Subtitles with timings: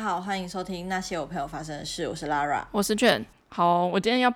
[0.00, 3.22] 好，欢迎收听那些我朋友发生的事，我是 Lara，我是卷。
[3.50, 4.32] 好，我今天要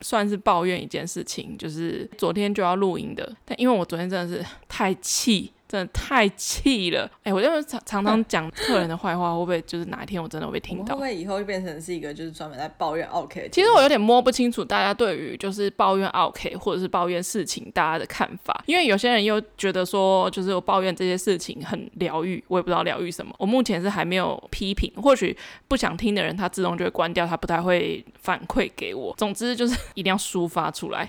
[0.00, 5.52] 算是抱怨一件事情，就是昨天就要录音的，但因为我昨天真的是太气。
[5.68, 7.04] 真的太气了！
[7.18, 10.94] 哎、欸，我就是常常常讲客人的坏话，会不会就是哪一天我真的会被听到？
[10.94, 13.50] 会不会以后就变成是一个就是专门在抱怨 OK？？
[13.52, 23.34] 其实我有点摸不清楚大家对于就是抱怨 OK 或者是抱怨事情大家的看法，因为有些人又觉得说就是我抱怨这些事情很疗愈，我也不知道疗愈什么。
[23.38, 25.36] 我目前是还没有批评，或许
[25.68, 29.14] 不想听的人他自动就会关掉，他不太会反馈给我。
[29.18, 31.06] 总之就是一定要抒发出来。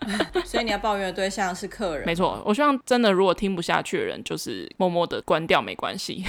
[0.44, 2.42] 所以你要抱怨的对象是客人，没错。
[2.44, 6.24] 我希望真的，如果听不下去的人，就是默默的关掉，没关系。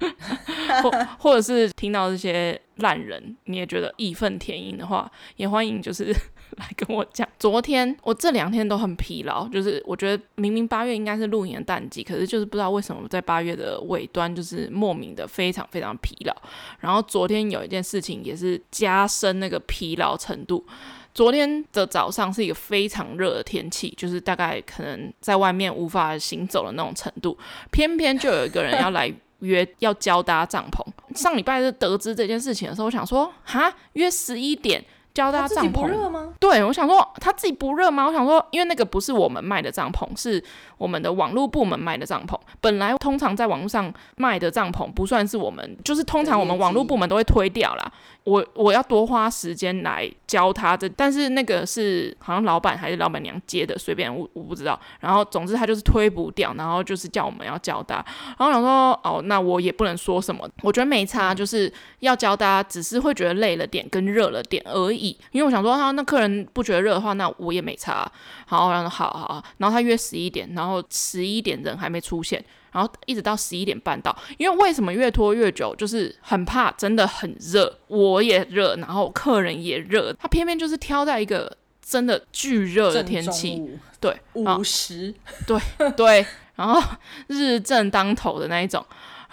[0.82, 6.12] 或或者是听到这些烂人，你也觉得义愤填膺的话，也欢迎就是
[6.58, 7.26] 来跟我讲。
[7.38, 16.34] 昨天我这两天都很疲劳，就是我觉得明明八月应该是露营的淡季，可是就是不知道为什么在八月的尾端就是莫名的非常非常疲劳。
[16.80, 20.66] 然后昨天有一件事情也是加深那个疲劳程度。
[21.14, 27.38] 昨天的早上是一个非常热的天气，就是大概可能在外面无法行走的那种程度，
[27.70, 30.84] 偏偏就有一个人要来约要交搭帐篷。
[31.16, 34.84] 上礼拜是得知这件事情的时候，我想说，哈，约十一点。
[35.14, 36.34] 交搭帐篷不热吗？
[36.40, 38.06] 对，我想说他自己不热吗？
[38.06, 40.42] 我想说，因为那个不是我们卖的帐篷，是
[40.76, 42.36] 我们的网络部门卖的帐篷。
[42.60, 47.92] 本来通常在网络上卖的帐篷不算是我们，就是通常我们网络部门都会推掉啦。
[48.24, 54.78] 我我要多花时间来教他这，但是那个是好像老板还是老板娘接的，随便我我不知道。
[54.98, 58.04] 然后总之他就是推不掉，然后就是叫我们要交搭。
[58.36, 65.03] 然后我想说哦，那我也不能说什么，我觉得没差，就是要教大家，只是会觉得累了点跟热了点而已。
[65.32, 68.10] 因为我想说，他那客人不觉得热的话，那我也没差。
[68.46, 74.16] 好，然后好好，然后他约十一点，然后十一点人还没出现，然后一直到十一点半到。
[74.38, 83.62] 因为为什么越拖越久，就是很怕真的很热，我也热，然后客人也热，他偏偏就是挑在一个真的巨热的天气，
[84.00, 85.14] 对，五十，
[85.46, 85.58] 对
[85.96, 86.80] 对，然后
[87.26, 88.84] 日正当头的那一种。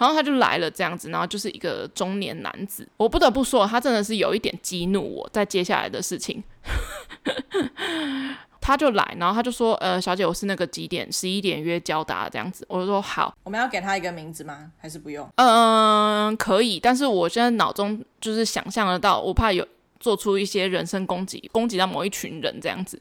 [0.02, 2.88] 然后他就来了，这样子，然后就是一个中年男子。
[2.96, 6.42] 我不得不说，他真的是有一点激怒我，在接下来的事情，
[8.60, 11.10] 他就来，然后他就说：“呃，小姐，我是那个几点？
[11.12, 14.72] 十一点约交达这样子。”我就说：“好。”我们要给他一个名字吗？
[14.76, 15.28] 还是不用？
[15.36, 19.64] 嗯，可以，但是我现在脑中就是想象得到，我怕有。
[20.02, 23.00] 做出一些人身攻击，攻击到某一群人这样子，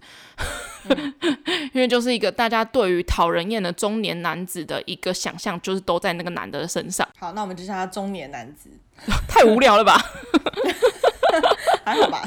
[0.88, 1.14] 嗯、
[1.74, 7.08] 因为就是一个大家对于讨人厌的中年男子的一个想象，就是都在那个男的身上。
[7.20, 8.70] 好，那我们就叫他中年男子。
[9.28, 10.00] 太无聊了吧？
[11.84, 12.22] 还好吧？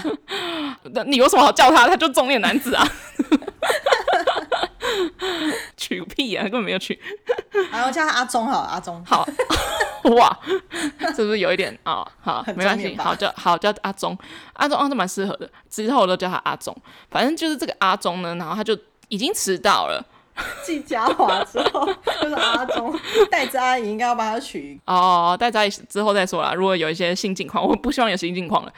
[0.93, 1.87] 那你有什么好叫他？
[1.87, 2.85] 他就中年男子啊。
[5.77, 6.43] 取个屁啊！
[6.43, 6.99] 根本没有取。
[7.71, 9.25] 然后叫他阿忠好了，阿忠好。
[10.17, 10.39] 哇，
[11.15, 12.09] 是不是有一点啊、哦？
[12.21, 14.17] 好，没关系，好叫好叫阿忠，
[14.55, 15.49] 阿忠阿忠蛮适合的。
[15.71, 16.77] 之后我都叫他阿忠，
[17.11, 18.77] 反正就是这个阿忠呢，然后他就
[19.09, 20.05] 已经迟到了。
[20.67, 21.87] 继嘉华之后
[22.21, 22.93] 就是阿忠，
[23.31, 24.79] 戴子阿姨应该要帮他取。
[24.85, 26.53] 哦，戴子阿姨之后再说啦。
[26.53, 28.73] 如果有一些新境况，我不希望有新境况了。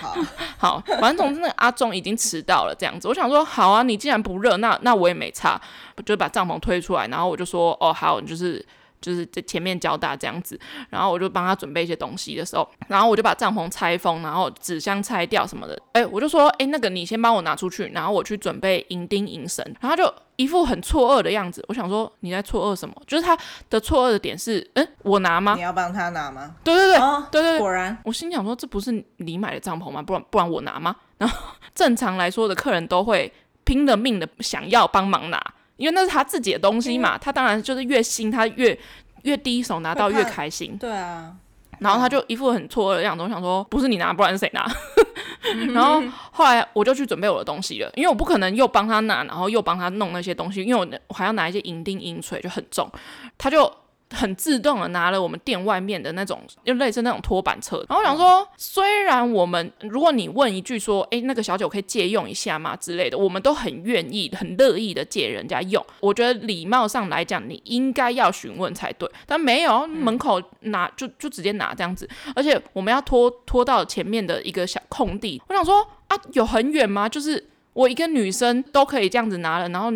[0.00, 0.16] 好
[0.56, 3.08] 好，反正总之那个阿忠已经迟到了，这样子。
[3.08, 5.60] 我想说，好啊，你既然不热，那那我也没差，
[6.06, 8.64] 就把帐篷推出来，然后我就说，哦，好，就是
[9.00, 10.58] 就是在前面交大这样子，
[10.90, 20.12] 然后我就帮他准备一些东西的时候，然后我就把帐篷拆封，然后纸箱拆掉什么的，哎，我就说，哎，那个你先帮我拿出去，然后我去准备银钉银绳，然后就。
[20.38, 22.94] 一副很错愕的样子，我想说你在错愕什么？
[23.08, 23.36] 就是他
[23.68, 25.56] 的错愕的点是，嗯，我拿吗？
[25.56, 26.54] 你要帮他拿吗？
[26.62, 30.00] 对对对，哦、对对对，果然，我心想说这不是你买的帐篷吗？
[30.00, 30.94] 不然不然我拿吗？
[31.18, 31.36] 然后
[31.74, 33.32] 正常来说的客人都会
[33.64, 35.44] 拼了命的想要帮忙拿，
[35.78, 38.78] 因为那是他自己的东西嘛，嗯、他当然就是越新他越
[39.22, 40.76] 越第一手拿到越开心。
[40.76, 41.34] 对啊。
[41.78, 44.66] 然后他就一副很错愕的样子，我想说不是你拿，不然是谁拿？
[45.72, 46.02] 然后
[46.32, 52.90] 后来我就去准备我的东西了，因为我不可能又帮他拿，然后又帮他弄那些东西，因为我我还要拿一些银钉银锤，就很重，
[53.38, 53.72] 他就。
[54.10, 57.84] 很自动的拿了我们店外面的那种，就类似那种拖板车。
[57.88, 65.84] 然后我想说，虽然我们如果你问一句说，哎，那个小姐可以借用一下吗之类的，我们都很愿意、很乐意的借人家用。
[66.00, 69.08] 我觉得礼貌上来讲，你应该要询问才对。
[69.26, 75.40] 但没有，门口拿就就直接拿这样子，而且我们要拖拖到前面的一个小空地。
[75.48, 77.08] 我想说啊，有很远吗？
[77.08, 79.92] 就是我一个女生都可以这样子拿了，然后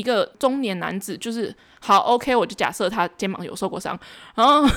[0.00, 1.54] 一个中年男子就是。
[1.82, 3.98] 好，OK，我就假设他肩膀有受过伤，
[4.34, 4.68] 然后，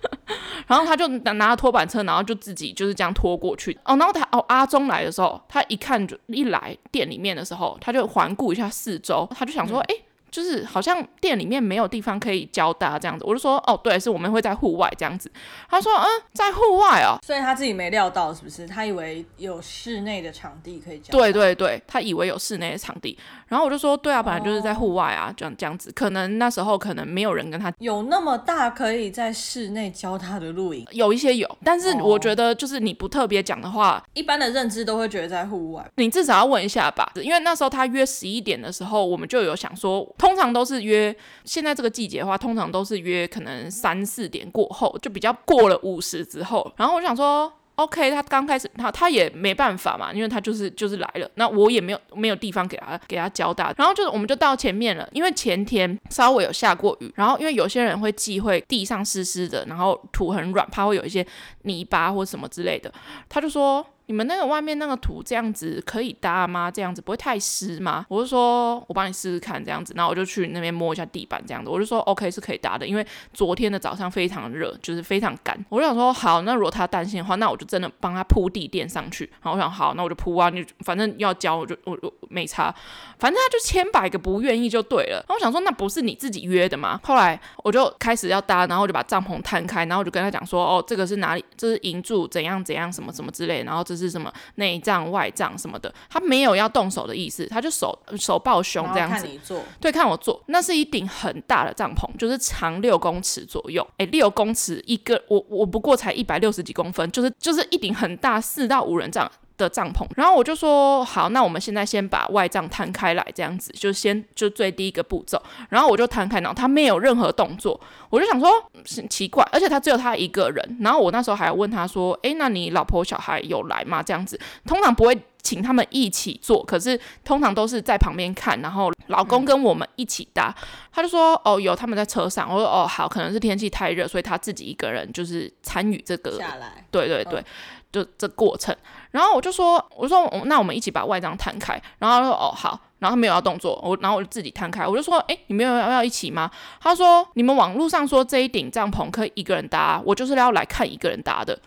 [0.66, 3.78] 然后他就拿拿了拖板车，然后就自己就是这样拖过去。
[3.84, 13.24] 哦，然后他哦阿忠来的时候，他一看就一来店里面的时候，他就环顾一下四周，他就想说，哎、嗯，就是好像店里面没有地方可以教搭这样子。
[13.26, 15.30] 我就说哦，对，是我们会在户外这样子。
[15.68, 18.66] 他说嗯，在户外哦，所以他自己没料到是不是？
[18.66, 21.10] 他以为有室内的场地可以教。
[21.12, 23.18] 对对对，他以为有室内的场地。
[23.48, 25.90] 然后我就说对啊，本来就是在户外啊，这样这样子。
[25.92, 35.84] 可能那时候可能没有人跟他有那么大可以在室内教他的露营，有一些有，但是我觉得就是你不特别讲的话，一般的认知都会觉得在户外。
[35.96, 46.70] 你至少要问一下吧，因为那时候他约十一点的时候，我们就有想说，通常都是约现在这个季节的话，通常都是约可能三四点过后，就比较过了午时之后。
[46.76, 47.50] 然后我想说。
[47.76, 61.26] OK，他刚开始他他也没办法嘛，因为他就是就是来了，那我也没有没有地方给他给他交代，然后就是我们就到前面了，因为前天稍微有下过雨，然后因为有些人会忌讳地上湿湿的，然后土很软，怕会有一些
[61.62, 62.92] 泥巴或什么之类的，
[63.30, 63.86] 他就说。
[64.10, 66.68] 你们那个外面那个土这样子可以搭吗？
[66.68, 68.04] 这样子不会太湿吗？
[68.08, 75.56] 我就说，我帮你试试看这样子，然后我就去那边摸一下地板这样子，我就说 OK 是可以搭的，因为昨天的早上非常热，就是非常干。
[75.68, 79.30] 我就想说好，那如果他担心的话，那我就真的帮他铺地垫上去。
[79.42, 82.74] 然后我想好，那我就铺啊，你反正要交我就我我没差，
[83.20, 85.18] 反正他就千百个不愿意就对了。
[85.18, 86.98] 然后我想说那不是你自己约的吗？
[87.04, 91.44] 后来我就开始要搭，然后我就把帐篷摊开，然后我就跟他讲说哦，这个是哪里？
[91.56, 93.99] 这是营柱怎样怎样什么什么之类，然后这是。
[94.00, 100.42] 是什么内帐外帐什么的，他没有要动手的意思，他就手手抱胸这样子，看你做，对，看我做。
[100.46, 109.30] 那是一顶很大的帐篷，就是长六公尺左右，哎，六公尺一个，我我不过才一百六十几公分，就是就是一顶很大四到五人帐
[109.64, 110.04] 的帐篷。
[110.16, 115.40] 然后我就说好，那我们现在先把外帐摊开来，这样子就先就最第一个步骤。
[115.68, 117.80] 然后我就摊开，然后他没有任何动作。
[118.08, 118.50] 我就想说，
[118.96, 120.78] 很奇怪，而且他只有他一个人。
[120.80, 130.54] 然后我那时候还问他说：“诶，那你老婆小孩有来吗？”这样子，通常不会请他们一起做，可是通常都是在旁边看，然后老公跟我们一起搭。
[130.60, 136.84] 嗯、他就说：“哦，有他们在车上。”我说：“哦，好，可能是天气太热，所以他自己一个人就是参与这个。”下来。
[136.90, 137.44] 对对对，哦、
[137.92, 138.76] 就这过程。
[139.10, 146.50] 然后我就说：“我说，那我们一起把外帐摊开。”然后他说：“哦，好。”然后他没有要动作，我然后我就自己摊开，我就说，哎，你们有要要一起吗？
[146.82, 151.58] 他说，你们网络上说这一顶帐篷可以一个人搭，我就是要来看一个人搭的。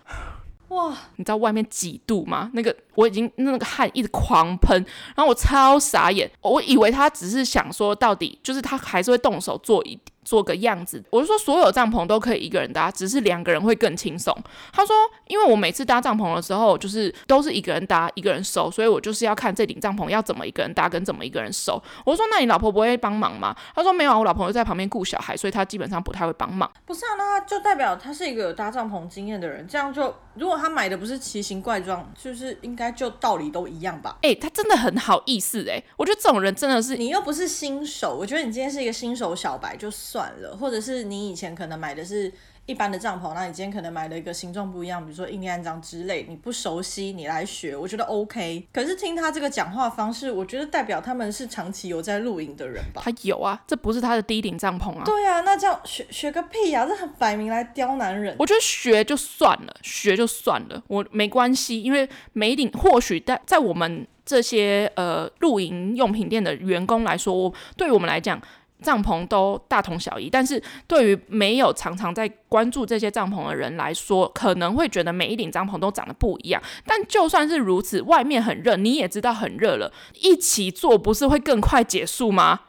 [0.73, 2.49] 哇，你知道外面几度吗？
[2.53, 4.75] 那个我已经那个汗一直狂喷，
[5.15, 11.03] 然后我超傻眼，我以为他只是想说到底就是他还是会动手做一做个样子。
[11.09, 14.35] 我就说所有帐篷都可以一个人搭，只是两个人会更轻松。
[14.71, 14.95] 他说，
[15.27, 21.81] 因为我每次搭帐篷的时候就是都是一个人搭一个人收，所以我就是要看这顶帐篷要怎么一个人搭跟怎么一个人收。
[22.05, 23.55] 我说那你老婆不会帮忙吗？
[23.75, 26.69] 他说没有啊，我老婆在旁边顾小孩，所以他基本上不太会帮忙。
[26.85, 34.17] 不是啊，那他就代表他是一个有搭帐篷经验的人，这样就如果他买的不是奇形怪状，就是应该就道理都一样吧？
[34.21, 42.31] 哎、欸，他真的很好意思哎、欸，我觉得这种人真的是你又不是新手，我觉得你今天是一个新手小白就算了，或者是你以前可能买的是。
[42.65, 48.65] 一般的帐篷，那你今天可能买了一个形状不一样，比如说印第安帐之类，你不熟悉，你来学，我觉得 OK。
[48.71, 53.01] 可是听他这个讲话方式，我觉得代表他们是长期有在露营的人吧？
[53.03, 55.03] 他有啊，这不是他的第一顶帐篷啊。
[55.03, 56.85] 对啊，那这样学学个屁啊！
[56.85, 58.33] 这很摆明来刁难人。
[58.39, 68.41] 我觉得学就算了，学就算了，我没关系，因为每一顶或许在在我们这些呃露营用品店的员工来说，对于我们来讲。
[68.83, 76.61] 帐篷都大同小异，但是对于没有常常在关注这些帐篷的人来说，可能会觉得每一顶帐篷都长得不一样。
[76.85, 82.59] 但就算是如此，外面很热，你也知道很热了，一起做不是会更快结束吗？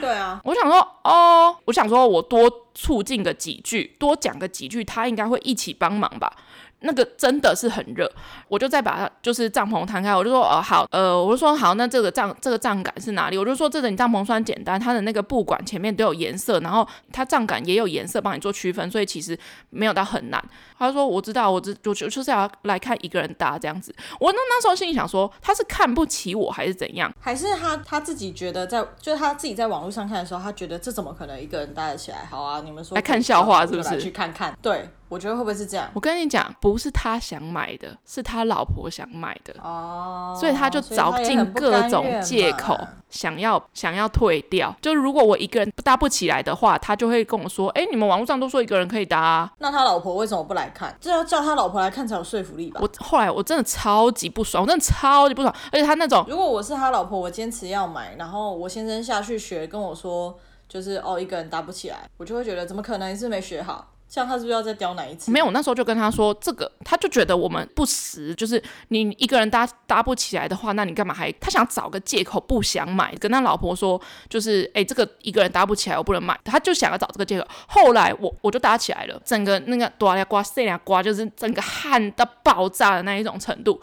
[0.00, 6.36] 对啊，我想说，哦，我想说我多促进个几句，多讲个几句，他应该会一起帮忙吧。
[6.84, 8.10] 那个真的是很热，
[8.48, 13.38] 我就再把它就是帐篷摊开，我就说哦好，呃，我就说好，那这个帐这个帐杆是哪里？
[13.38, 19.36] 我就说这个你帐篷算简单，它的那个布管前面都有颜色，然后它帐杆也有颜色帮你做区分，所以其实
[19.70, 20.42] 没有到很难。
[20.78, 23.94] 他说我知道，我知就就就是要来看一个人搭这样子。
[24.20, 27.10] 我那那时候心里想说，他是看不起我还是怎样？
[27.18, 32.26] 还是他他自己觉得在就是他自己在网络上看的时候，他觉得这怎么可能一个人搭得起来？
[32.30, 33.98] 好啊，你们说来看笑话是不是？
[34.00, 34.88] 去看看，对。
[35.14, 35.88] 我觉得会不会是这样？
[35.94, 42.76] 我跟你讲，不是他想买的，是他老婆想买的哦，所以他就找尽各种借口，
[43.08, 44.74] 想要想要退掉。
[44.82, 50.92] 就如果我一个人搭不起来的话，他就会跟我说：“哎，你们网络上都说一个人可以搭啊。”那他老婆为什么不来看？
[51.00, 52.80] 这要叫他老婆来看才有说服力吧？
[52.82, 55.54] 我后来我真的超级不爽，我真的超级不爽。
[55.70, 60.36] 而且他那种，如果我是他老婆，我坚持要买，然后我先生下去学跟我说，
[60.68, 63.12] 就是哦一个人搭不起来，我就会觉得怎么可能？
[63.12, 63.92] 你是没学好。
[64.14, 65.32] 这样他是不是要再刁难一次？
[65.32, 71.32] 没有，那时候就跟他说这个，他就觉得我们不实，就是你一个人搭搭不起来的话，那你干嘛还？
[71.40, 77.48] 他想找个借口不想买，跟他老婆说就是哎，这个一个人搭不起来，我不能买，他就想要找这个借口。
[77.66, 83.80] 后来我我就搭起来了，整个那个哆啦瓜塞啦瓜就是整个汗到爆炸的那一种程度，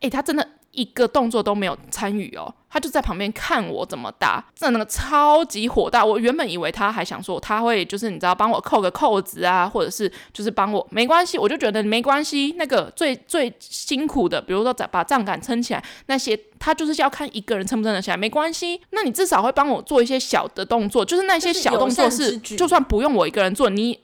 [0.00, 0.48] 哎，他真的。
[0.72, 6.02] 一个动作都没有参与哦，他就在旁边看我怎么搭，真的那个超级火大。
[6.04, 12.54] 我原本以为他还想说他会就是你知道帮我扣个扣子啊，或者是就是帮我没关系，我就觉得没关系。
[12.56, 18.80] 那个最最辛苦的，比如说把杠杆撑起来那些，他就是要看一个人撑不撑得起来，没关系。
[18.90, 24.00] 那你至少会帮我做一些小的动作，就是那些小动作是就算不用我一个人做，你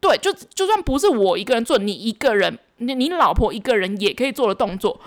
[0.00, 4.98] 对就就算不是我一个人做，你一个人你你老婆一个人也可以做的动作。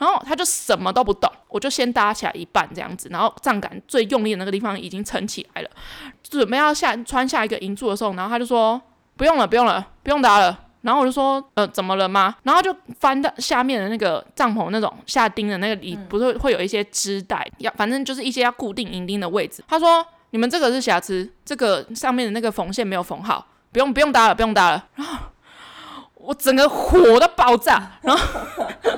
[0.00, 5.68] 然后他就什么都不懂，我就先搭起来一半这样子，然后杠杆最用力的那个地方已经撑起来了，
[6.22, 8.80] 准备要下穿下一个银柱的时候，然后他就说
[9.16, 10.58] 不用了，不用了，不用搭了。
[10.80, 12.34] 然后我就说呃，怎么了吗？
[12.42, 19.62] 然后就翻到下面的那个帐篷那种下钉的那个里，不是会有一些织带，要反正就是一些要固定银钉的位置。
[19.68, 24.82] 他说你们这个是瑕疵，这个上面的那个缝线没有缝好，不用不用搭了，不用搭了。
[24.94, 25.18] 然 后
[26.30, 28.40] 我整个火都爆炸，然后。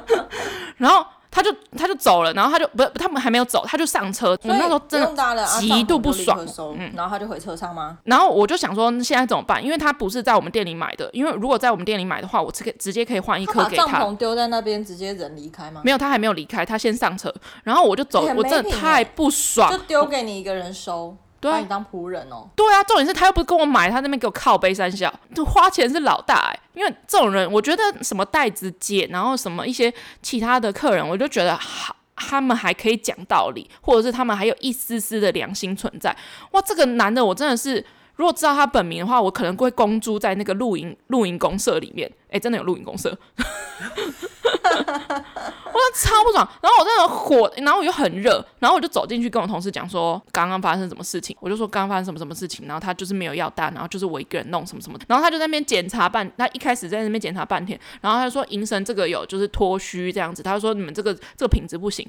[0.76, 4.32] 然后他就他就走了，然后他就不，他们还没有走，他就上车。
[4.42, 6.46] 我那时候真的极度不爽。
[6.76, 7.96] 嗯，然后他就回车上吗？
[8.04, 9.64] 然后我就想说，现在怎么办？
[9.64, 13.86] 因为他不是在我们店里买的，因为如果在我们店里买的话，我直接直接可以换一颗给他。
[13.86, 15.80] 帐篷丢在那边，直接人离开吗？
[15.82, 17.32] 没有，他还没有离开，他先上车，
[17.64, 18.26] 然后我就走。
[18.36, 21.16] 我真的太不爽，就丢给你一个人收。
[21.42, 22.48] 对把你当仆人哦。
[22.54, 26.60] 对啊，重点是他又不是跟我买，他那边给我靠背三小，就花钱是老大哎、欸。
[26.74, 36.16] 因为这种人，我觉得什么袋子姐，然后什么一些其他的客人，我就觉得好，他们还可以讲道理，或者是他们还有一丝丝的良心存在。
[36.52, 37.84] 哇，这个男的我真的是。
[38.14, 42.08] 如果知道他本名的话，我可能会公租在那个露营露营公社里面。
[42.30, 43.18] 哎，真的有露营公社，
[45.72, 46.48] 我超不爽。
[46.60, 51.36] 然后我真的火，然后我又很热，然后我就走进去跟我同事讲说，刚刚发生什么事情。
[51.40, 54.98] 我就说刚刚发生什么什么事情，然后他就是没有要单，然后就是我一个人弄什么什么。
[55.08, 62.08] 然后他就在那边检查半，他一开始在那边检查半天，然后他就说银神这个有就是脱虚这样子，他就说你们这个这个品质不行。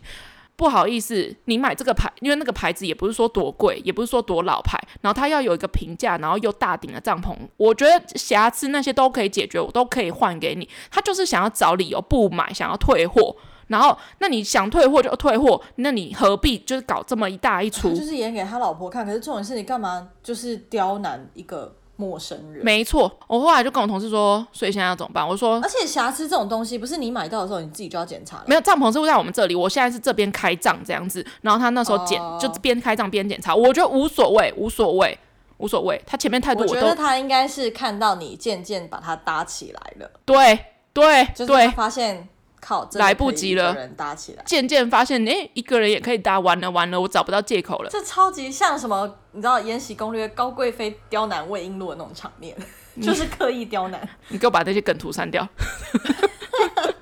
[0.55, 10.69] 不好意思，你买这个牌，因为那个牌子也不是说多贵，也不是说多老牌，然后它要有一个平价，然后又大顶的帐篷，我觉得瑕疵那些都可以解决，我都可以换给你。
[10.91, 13.35] 他就是想要找理由不买，想要退货，
[13.67, 17.93] 然后那你想退货就退货，那你何必就是搞这么一大一出？
[17.93, 21.75] 就是演给他老婆看，可是这种事你干嘛就是刁难一个？
[21.95, 23.19] 陌生人，没错。
[23.27, 25.25] 我后来就跟我同事说，所以现在要怎么办？
[25.25, 28.43] 我说，而且瑕疵这种东西，不是你买到的时候你自己就要检查。
[28.47, 31.23] 没有，帐篷是在我们这里，我现在是这边开帐这样子。
[31.41, 32.41] 然后他那时候检，oh.
[32.41, 35.17] 就边开帐边检查，我觉得无所谓，无所谓，
[35.59, 36.01] 无所谓。
[36.03, 40.11] 他前面态度我觉得他应该是看到你渐渐把它搭起来了。
[40.25, 40.59] 对
[40.93, 42.27] 对对，发现。
[42.63, 47.89] 靠，来不及了，人搭起来，渐渐发现，哎、欸，一个人也可以搭，完了完了，我找不到借口了。
[47.89, 49.17] 这超级像什么？
[49.33, 52.55] 你知道《延禧攻略》高贵妃刁难魏璎珞的那种场面，
[53.01, 54.07] 就是刻意刁难。
[54.29, 55.45] 你给我把这些梗图删掉。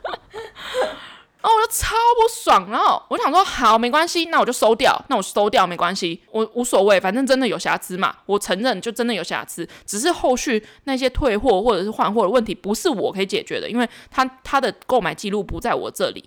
[1.42, 16.24] 然后我就超不爽，然后我想说好没关系，那我就收掉，那我收掉没关系，我无所谓，反正真的有瑕疵嘛，我承认就真的有瑕疵，只是后续那些退货或者是换货的问题不是我可以解决的，因为他他的购买记录不在我这里。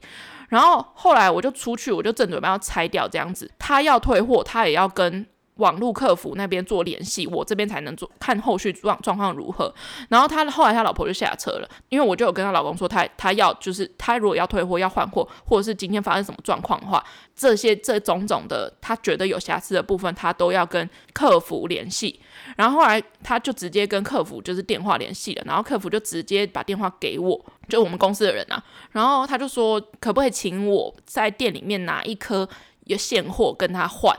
[0.48, 5.26] 然后后来我就出去，我就正准备要拆掉这样子，他要退货，他也要跟。
[5.56, 9.72] 网络客服那边做联系，我这边才能做看后续状状况如何。
[10.08, 17.02] 然后他后来他老婆就下车了，因为我就有跟他老公说他，他他要就是他如果要退货要换货，或者是今天发生什么状况的话，
[17.36, 22.20] 这些这种种的他觉得有瑕疵的部分，他都要跟客服联系。
[22.56, 28.62] 然后后来他就直接跟客服就是电话联系了，然后客服就直接把电话给我，就我们公司的人啊。
[28.90, 32.48] 然后他就说可不可以请我在店里面拿一颗
[32.84, 34.16] 有现货跟他换。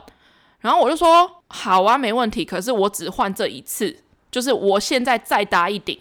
[0.66, 2.44] 然后我就说好啊，没问题。
[2.44, 3.96] 可是我只换这一次，
[4.32, 5.96] 就是我现在再搭一顶，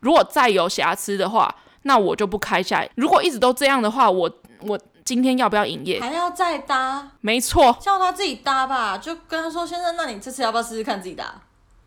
[0.00, 1.54] 如果再有瑕疵的话，
[1.84, 2.90] 那我就不开下来。
[2.94, 4.30] 如果一直都这样的话，我
[4.66, 5.98] 我今天要不要营业？
[5.98, 7.12] 还要再搭？
[7.22, 11.40] 没错，叫他自己搭吧，就跟他说，先生，那你这次要不要试试看自己搭？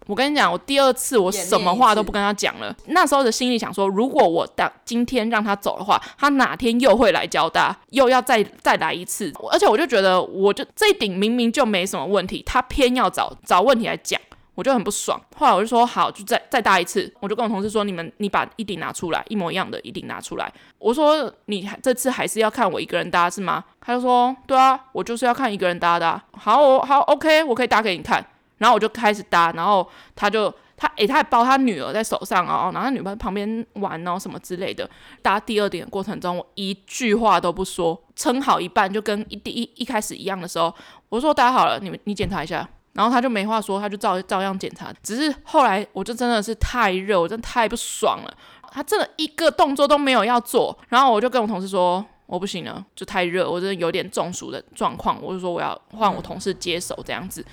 [0.05, 2.75] 我跟你讲，我第二次我什么话都不跟他讲了。
[2.87, 9.33] 那时候的心里想说，如果我当今天让他走的话，他哪天又会来交大，又要再再来一次。
[9.51, 14.19] 而且我就觉得，我就这一顶明明就没什么问题，他偏要找找问题来讲，
[14.53, 15.19] 我就很不爽。
[15.35, 17.11] 后来我就说好，就再再搭一次。
[17.19, 20.51] 我就跟我同事说，你们你把一顶拿出来，一模一样的一顶拿出来。
[20.77, 23.63] 我说你这次还是要看我一个人搭是吗？
[23.81, 26.21] 他就说对啊，我就是要看一个人搭的。
[26.33, 28.23] 好，我好，OK，我可以搭给你看。
[28.57, 34.89] 然后我就开始搭，然后他就他诶、他还抱他女儿在手上哦，然后他女儿在旁边玩哦什么之类的。
[35.21, 40.73] 搭第二点的过程中，我一句话都不说，撑好一半就跟一第一一开始一样的时候，
[41.09, 42.67] 我说搭好了，你们你检查一下。
[42.93, 44.93] 然后他就没话说，他就照照样检查。
[45.03, 48.33] 只是后来我就真的是太热，我真的太不爽了。
[48.71, 55.21] 他真的一个动作都没有要做，然后我就跟我同事说我不行了，就太热，我真的有点中暑的状况。
[55.21, 57.45] 我就说我要换我同事接手这样子。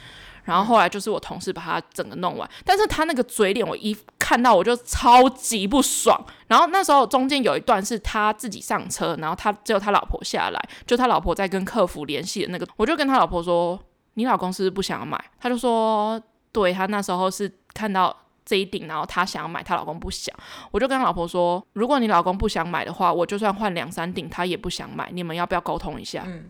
[0.44, 6.18] 然后后来就是我同事把他整个弄完，但是他那个嘴脸我一看到我就超级不爽。
[6.48, 13.78] 然后那时候中间有一段是他自己上车，然后他只有他老婆下来，就他老婆在跟客服联系的那个，我就跟他老婆说
[14.14, 16.20] ：“你老公是不是不想买？”他就说
[16.52, 20.34] ：“对，他那时候是看到。”这一顶，然后她想要买，她老公不想，
[20.72, 26.24] 我就跟老婆说，如果你老公不想买的话，我就算换两三顶，他也不想买，你们要不要沟通一下？
[26.26, 26.48] 嗯，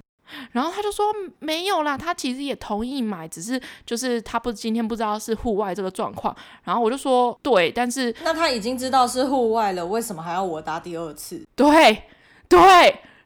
[0.53, 1.07] 然后他就说
[1.39, 6.35] 没有啦，他其实也同意买，只是就是他不今天不知道是户外这个状况，
[6.65, 11.43] 然后我就说对，但是那他已经知道是户外了，为什么还要我搭第二次？
[11.57, 12.05] 对
[12.49, 12.61] 对，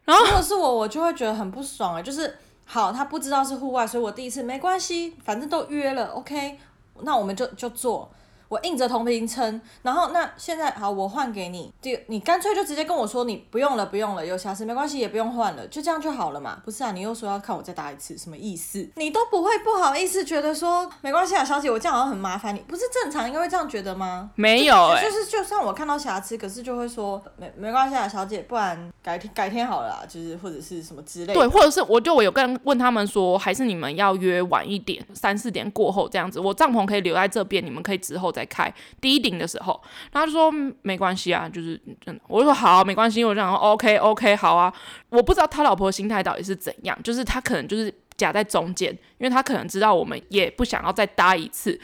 [0.04, 6.58] 然后如果是我，我就会觉得很不爽啊，就是好，他不知道是户外，所以我第一次没关系，反正都约了，OK，
[7.02, 8.10] 那我们就就做。
[8.48, 16.60] 我硬着头皮撑，然后那现在好，我换给你，就你干脆就直接跟我说你不用了，不用了，有瑕疵没关系，也不用换了，就这样就好了嘛。
[16.64, 18.88] 不是啊，你又说要看我再搭一次，什么意思？
[18.96, 24.30] 你都不会不好意思觉得说没关系啊，小姐，我这样好像很麻烦你，不是正常应该会这样觉得吗？
[24.36, 31.34] 没有、欸，就是就算我看到瑕疵，可是就会说没没关系啊，小姐，不然改天改天好了啦，就是或者是什么之类的。
[31.34, 38.70] 对，或者是我就我有跟问他们说，还是你们要约晚一点，三四点过后这样子，我帐篷可以留在这边，你们可以之后再开。
[39.00, 39.80] 第一顶的时候，
[40.12, 40.52] 然后他就说
[40.82, 42.20] 没关系啊，就是真的。
[42.28, 43.24] 我就说好，没关系。
[43.24, 44.70] 我就想说 OK OK 好啊。
[45.08, 51.80] 我不知道他老婆心态到底是怎样，就是他可能就是夹在中间，因为他可能知道我们也不想要再搭一次。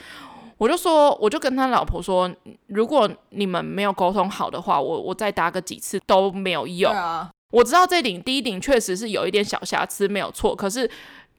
[0.58, 2.30] 我就说，我就跟他老婆说，
[2.66, 6.92] 如果你们没有沟通好的话，我我再搭个几次都没有用。
[6.92, 10.54] 啊、我知道这顶第一顶确实是有一点小瑕疵，没有错。
[10.54, 10.88] 可是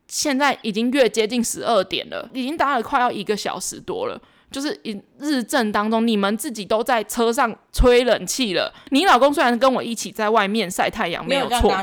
[0.09, 4.21] 现在已经越接近十二点了，已经搭了快要一个小时多了。
[4.53, 8.71] 就是一日正当中，你们自己都在车上吹冷气了。
[8.91, 11.75] 你老公虽然跟我一起在外面晒太阳，没有错，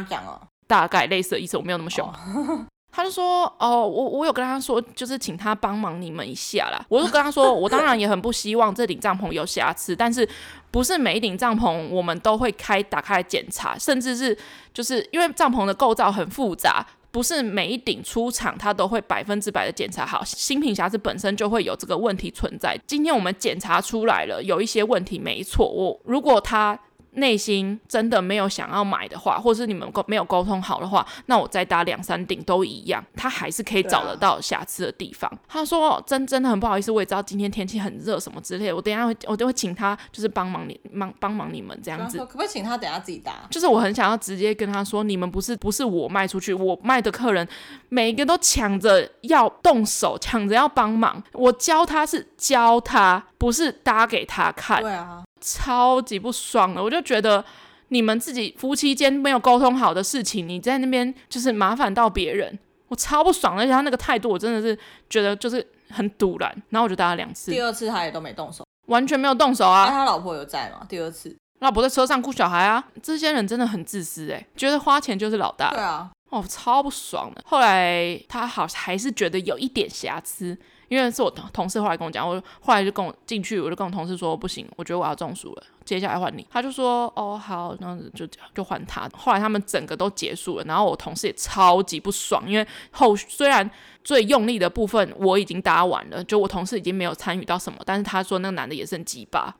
[0.68, 2.08] 大概类似的意思，我没有那么凶。
[2.08, 10.26] 哦、他就说：“哦，我我有跟他说，就是请他帮忙你们一下啦。”我就跟他说：“我当然也很不希望这顶帐篷有瑕疵，但是
[10.70, 14.36] 不是每一顶帐篷我们都会开打开来检查，甚至是
[14.72, 22.78] 就是因为帐篷的构造很复杂。”不是每一顶出厂，它都会百分之百的检查好，新品瑕疵本身就会有这个问题存在。
[22.86, 25.68] 今天我们检查出来了，有一些问题没错。
[25.68, 26.78] 我如果它。
[27.12, 35.30] 内心真的没有想要买的话，或是你们沟没有沟通好的话，那我再搭两三顶都一样，他还是可以找得到瑕疵的地方。
[35.30, 42.18] 啊、他说真真的很不好意思，我也知道今天天气很热什么之类的，我等一下会我都会请他就是帮忙你帮帮忙你们这样子。
[42.18, 43.32] 可不可以请他等下自己搭？
[43.50, 47.46] 就是我很想要直接跟他说，你们不是不是我卖出去，我卖的客人
[47.88, 51.22] 每一个都抢着要动手，抢着要帮忙。
[51.32, 54.80] 我教他是教他，不是搭给他看。
[54.80, 55.22] 对啊。
[55.40, 57.44] 超级不爽的，我就觉得
[57.88, 63.58] 你们自己夫妻间没有沟通好的事情，你在那边就是麻烦到别人，我超不爽。
[63.58, 66.62] 而且他那个态度，我真的是觉得就是很堵然。
[66.68, 69.86] 然后我就打了两次，第二次他也都没动手，完全没有动手啊。
[69.86, 70.86] 那他老婆有在吗？
[70.88, 72.84] 第二次，老婆在车上顾小孩啊。
[73.02, 75.70] 这些人真的很自私诶，觉得花钱就是老大。
[75.70, 77.42] 对啊，哦，超不爽的。
[77.46, 80.56] 后来他好还是觉得有一点瑕疵。
[80.90, 86.44] 因为是我同事后来跟我讲，我后来就跟我进去，我就跟我同事说不行，我觉得我要中暑了，接下来换你。
[86.50, 89.08] 他就说哦好，这样子就就换他。
[89.16, 93.70] 后来他们整个都结束了，然后我同事也超级不爽，因为后虽然
[94.02, 99.54] 最用力的部分我已经搭完了，就我同事已经没有参与到什么，但是他说那个男的也是很鸡巴。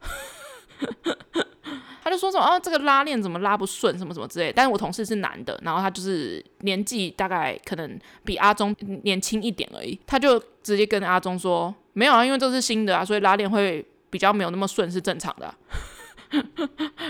[2.11, 4.53] 就说什么啊，这个拉链怎么拉不顺，什么什么之类。
[4.53, 9.99] 但是我同事是男的，然后他就是年纪大概可能比阿忠年轻一点而已。
[10.07, 15.55] 他就直接跟阿忠说，没有啊，因为这是新的啊，所以拉链会比较没有那么顺，是正常的。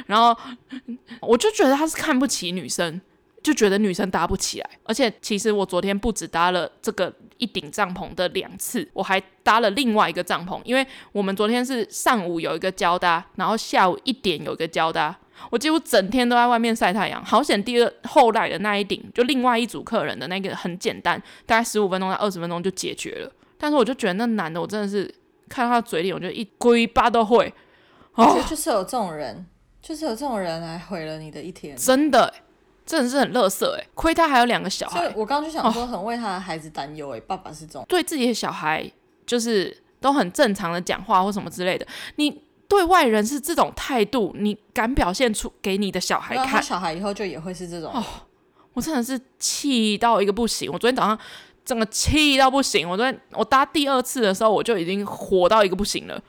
[0.07, 0.37] 然后
[1.21, 3.01] 我就觉得他是看不起女生。
[3.43, 15.19] 就觉得女生搭不起来，而且其实我昨天不止搭了这个一顶帐篷的两次，我还搭了另外一个帐篷，因为我们昨天是上午有一个交搭，然后下午一点有一个交搭，
[15.51, 17.25] 我几乎整天都在外面晒太阳。
[17.25, 23.33] 好险，第二后来的那一顶就另外一组客人的那个很简单，大概十五分钟到二十分钟就解决了。
[23.57, 25.11] 但是我就觉得那男的，我真的是
[25.49, 27.51] 看到他嘴脸，我就一龟巴都会。
[28.15, 29.47] 哦，就是有这种人，
[29.81, 32.35] 就是有这种人来毁了你的一天，真的。
[32.91, 35.07] 真的是很乐色哎，亏他还有两个小孩。
[35.15, 38.91] 我刚刚就想说，很为他的孩子担忧哎，哦、爸爸是这种，对自己的小孩
[39.25, 47.93] 就是都很正常的讲话或什么之类的，你对外人是这种态度，你敢表现出给你的小孩看，他小孩以后就也会是这种。
[47.95, 48.05] 哦，
[48.73, 50.69] 我真的是气到一个不行。
[50.73, 51.17] 我昨天早上
[51.65, 52.91] 整个气到不行。
[52.91, 56.21] 我昨天我搭第二次的时候，我就已经火到一个不行了。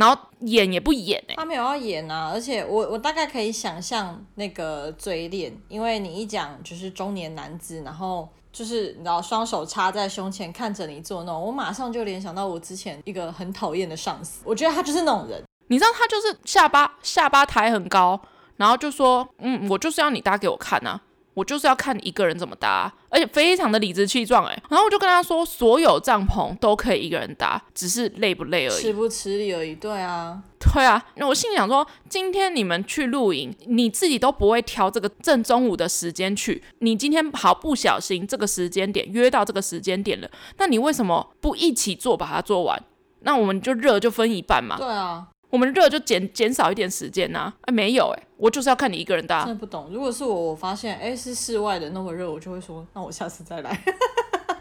[0.00, 18.18] 然后演也不演哎、欸，他没有要演啊，而且我我大概可以想象那个嘴脸，因为你一讲就是中年男子，然后就是你知道双手插在胸前看着你做那种，我马上就联想到我之前一个很讨厌的上司，我觉得他就是那种人，你知道他就是下巴下巴抬很高，
[18.56, 20.98] 然后就说嗯，我就是要你搭给我看啊。
[21.34, 24.62] 我就是要看一个人怎么搭，而且非常的理直气壮哎。
[24.68, 29.74] 然后我就跟他说，所有帐篷都可以一个人搭，只是累不累而已，吃不吃力而已。
[29.74, 31.02] 对啊，对啊。
[31.16, 36.62] 那我心里想说，今天你们去露营，你自己都不会挑这个正中午的时间去。
[36.80, 42.82] 你今天好不小心这个时间点约到这个时间点了，那你为什么不一起做把它做完？
[43.20, 44.76] 那我们就热就分一半嘛。
[44.76, 45.28] 对啊。
[45.50, 49.44] 我们热就减减少一点时间呐、啊，哎，没有哎，我就是要看你一个人搭。
[49.44, 53.78] 真的不懂，如果是我，我发现哎是室外的那么热，我就会说，那我下次再来。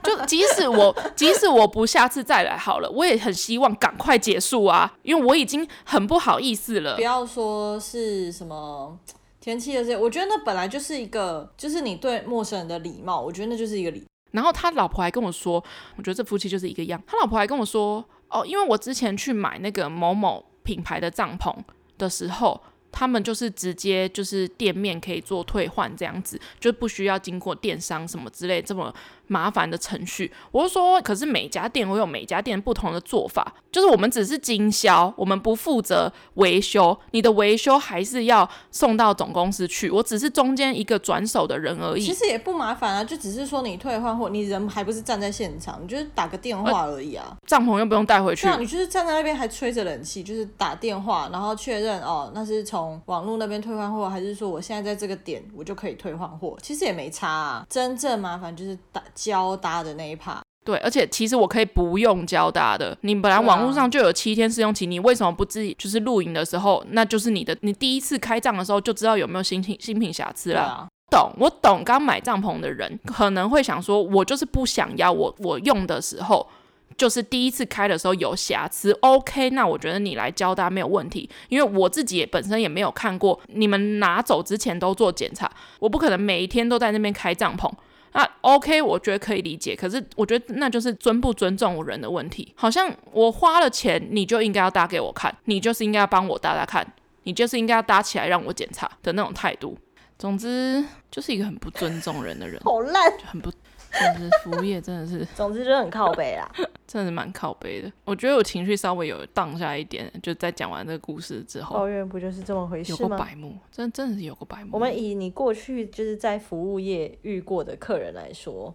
[0.01, 6.95] 就即使我即使我不下次再来好了，我也很希望赶快结束啊，因为我已经很不好意思了。
[6.95, 8.97] 不要说是什么
[9.39, 14.03] 天气的事，我觉得那本来就是一个，就是你对陌生人的礼貌，我觉得那就是一个礼。
[14.31, 15.63] 然后他老婆还跟我说，
[15.97, 16.99] 我觉得这夫妻就是一个样。
[17.05, 20.43] 他老婆还跟我说，哦，因为我之前去买那个某某。
[20.69, 21.51] 品牌的帐篷
[21.97, 28.93] 的时候，他们就是直接就是店面可以做退换这样子，就不需要经过电商什么之类这么。
[29.29, 42.01] 麻烦的程序，我就说，可是每家店我有每家店不同的做法，就是我们只是经销，我们不负责维修，你的维修还是要送到总公司去，我只是中间一个转手的人而已。
[42.01, 48.47] 其实也不麻烦啊，就只是说你退换货，你人还不是站在现场，你就是打个电话而已啊，帐篷又不用带回去。
[48.47, 56.57] 对啊，你就是站在那边还吹着冷气，就是打电话，然后确认哦，那是从网络那边退换货，还是说我现在在这个点我就可以退换货？
[56.63, 59.03] 其实也没差啊，真正麻烦就是打。
[59.19, 62.97] 交搭的那一趴，对，而且其实我可以不用交搭的。
[63.01, 70.61] 你本来网络上就有七天试用期，你为什么不自己就是露营的时候，那就是你的，你第一次开帐的时候就知道有没有新品新品瑕疵了。
[70.61, 71.83] 啊、懂，我懂。
[71.83, 76.47] 刚买帐篷的人可能会想说，我就是不想要我我用的时候，
[76.95, 78.91] 就是第一次开的时候有瑕疵。
[79.01, 87.69] OK，那我觉得你来交搭没有问题，因为我自己也本身也没有看过，你们拿走之前都做检查，我不可能每一天都在那边开帐篷。
[88.13, 89.75] 那 OK，我觉得可以理解。
[89.75, 92.53] 可是我觉得那就是尊不尊重人的问题。
[92.55, 96.85] 好像我花了钱，你就应该要搭给我看，你就是应该要帮我搭搭看，
[97.23, 99.77] 你就是应该要搭起来让我检查的那种态度。
[100.17, 103.51] 总之就是一个很不尊重人的人， 好烂，很不。
[103.91, 106.47] 总之，服务业真的是，总之就很靠北啦，
[106.91, 107.91] 真的是蛮靠背的。
[108.03, 112.97] 我觉得我情绪稍微有荡下一点，就在讲完这个故事之后，抱怨不就是这么回事吗？
[112.99, 114.71] 有个白目，真的真的是有个白目。
[114.73, 118.73] 我们以你过去就是在服务业遇过的客人来说，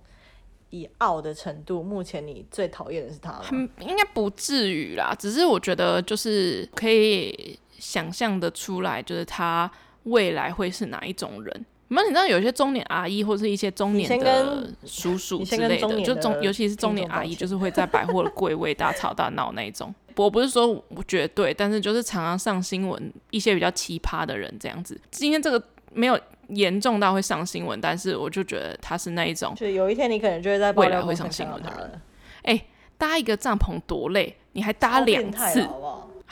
[0.70, 3.44] 以傲的程度，目前你最讨厌的是他吗？
[3.50, 9.68] 嗯，应该不至于啦，只是我觉得就是可以想象的出来，就是他
[10.04, 11.66] 未来会是哪一种人。
[11.88, 19.94] 那你知道有些中年阿姨或是一些中年的叔叔之类的，就中尤其是中年阿姨，就是会在百货的柜位大吵大闹那一种。
[20.16, 24.98] 我不是说我绝对，但是就是常常上新闻一些比较奇葩的人这样子。
[25.10, 26.18] 今天这个没有
[26.48, 32.00] 严重到会上新闻，但是我就觉得他是那一种，就有一天你可能就会在未来会上新闻的人。
[32.42, 32.66] 哎、欸，
[32.96, 35.68] 搭一个帐篷多累，你还搭两次。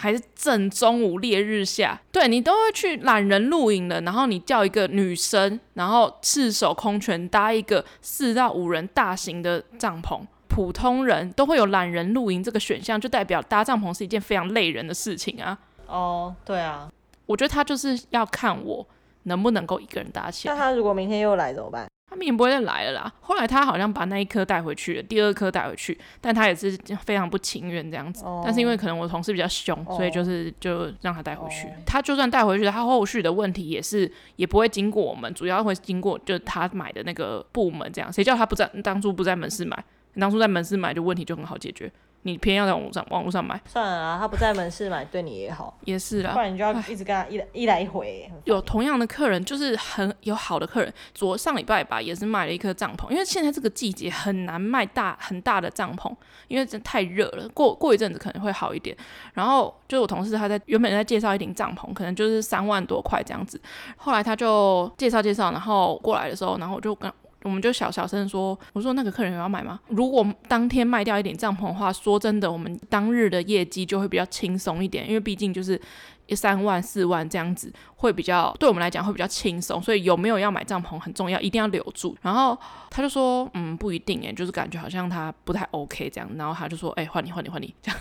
[0.03, 15.57] 还是正中午烈日下，对，你都会去懒人露营了，然后你叫一个女生，然后赤手空拳搭一个四到五人大型的帐篷，普通人都会有懒人露营这个选项，就代表搭帐篷是一件非常累人的事情啊。
[15.87, 16.91] 哦，对啊，
[17.27, 18.85] 我觉得他就是要看我
[19.23, 20.55] 能不能够一个人搭起来。
[20.55, 21.87] 那他如果明天又来怎么办？
[22.13, 23.11] 他明年不会再来了啦。
[23.23, 28.23] 后来他好像把那一颗带回去了，第二颗带回去，但他也是非常不情愿这样子。
[28.23, 28.43] Oh.
[28.45, 29.97] 但是因为可能我同事比较凶，oh.
[29.97, 31.69] 所以就是就让他带回去。
[31.69, 31.77] Oh.
[31.87, 38.13] 他就算带回去，他后续的问题也是也不会经过我们，主要会经过就是他买的那个部门这样。
[38.13, 39.83] 谁叫他不在当初不在门市买？
[40.21, 41.91] 当初在门市买，就问题就很好解决。
[42.23, 48.31] 你偏要在网络上网络上买，算了啊，他不在门市买，对你也好，也是啦，不然你就要一直跟他一来一来一回。
[48.45, 56.15] 有同样的客人，就是很有好的客人，昨上礼拜吧，也是买了一颗帐篷，因为现在这个季节很难卖大很大的帐篷，
[56.47, 57.49] 因为真太热了。
[57.49, 58.97] 过过一阵子可能会好一点。
[59.35, 63.61] 然后就我同事他在原本在介绍一顶帐篷，可能就是三万多块这样子，
[63.97, 67.13] 后来他就介绍介绍，然后过来的时候，然后我就跟。
[67.45, 69.81] 我们就小小声说：“我说那个客人有要买吗？
[69.89, 75.81] 如果当天卖掉一点帐篷的话，说真的，我们当日的业绩就会比较轻松一点，因为毕竟就是
[76.27, 79.83] 一三万四万这样子，会比较对我们来讲会比较轻松。
[79.83, 82.57] 所以有没有要买帐篷很重要，一定要留住。”然后
[82.91, 88.01] 他就说：“嗯，不一定诶，就是感觉好像他不太 OK 这样。”然后他就说：“哎，换你，换你，换你。”这样，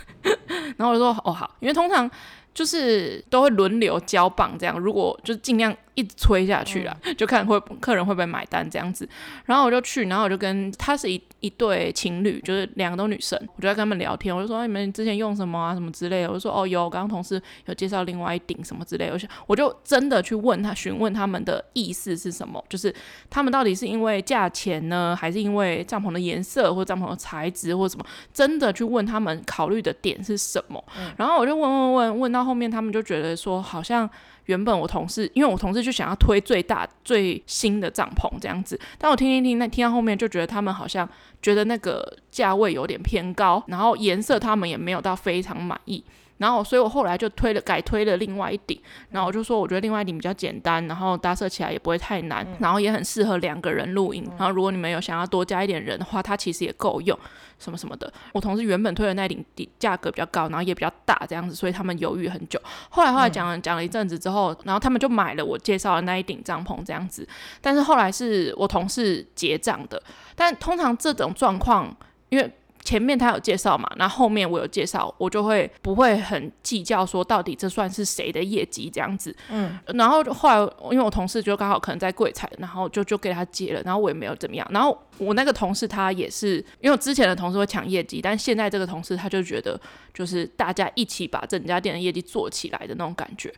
[0.76, 2.10] 然后我就说：“哦，好，因为通常。”
[2.54, 9.08] 就是都会轮流交棒这样，如果就是尽量一直催下去了，嗯、就看会客人会不会买单这样子。
[9.46, 22.94] 然后我就去，然后我就跟他是一一对情侣，就是两个都女生，我就在跟他们聊天，我就说你们之前用什么啊什么之类的，我就说哦有，刚刚同事有介绍另外一顶什么之类的，我我就真的去问他询问他们的意思是什么，就是
[23.30, 30.82] 他们到底是因为价钱呢，还是因为帐篷的颜色或者帐篷的材质或者什么，真的去问他们考虑的点是什么。
[30.98, 32.42] 嗯、然后我就问问问问到。
[32.42, 34.10] 后面他们就觉得说，好像
[34.46, 41.08] 原本我同事，因为我同事就想要推最大最新的帐篷这样子，但我听听听，那听到后面就觉得他们好像
[41.42, 46.04] 觉得那个价位有点偏高，然后颜色他们也没有到非常满意。
[46.42, 48.76] 然后，所以我后来就推了，改推了另外一顶。
[49.10, 54.24] 然后我就说，我觉得另外一顶比较简单，然后搭设起来也不会太难，嗯、然后也很适合两个人露营。
[54.24, 57.16] 嗯、然后如果你们有想要多加一点人的话，它其实也够用，
[57.60, 58.12] 什么什么的。
[58.32, 62.60] 我同事原本推的那顶底价格比较高，然后也比较大这样子，所以他们犹豫很久。
[62.90, 67.24] 后来后来讲了、嗯、讲了一阵子之后，然后他们就买了我介绍的那一顶帐篷这样子。
[67.60, 70.02] 但是后来是我同事结账的，
[70.34, 71.96] 但通常这种状况，
[72.30, 72.52] 因为。
[72.92, 79.34] 前面他有介绍嘛，那后，后面我有介绍，我就会不会很计较说到底这算是谁的业绩这样子。
[79.48, 80.56] 嗯，然后后来
[80.90, 84.68] 因为我同事就刚好可能在柜台，然后就就给他接了，然后我也没有怎么样。
[84.70, 89.80] 然后我那个同事他也是，因为我之前的同事会抢业绩，但现在这个同事他就觉得
[90.12, 93.50] 就是大家一起把整家店的业绩做起来的那种感觉，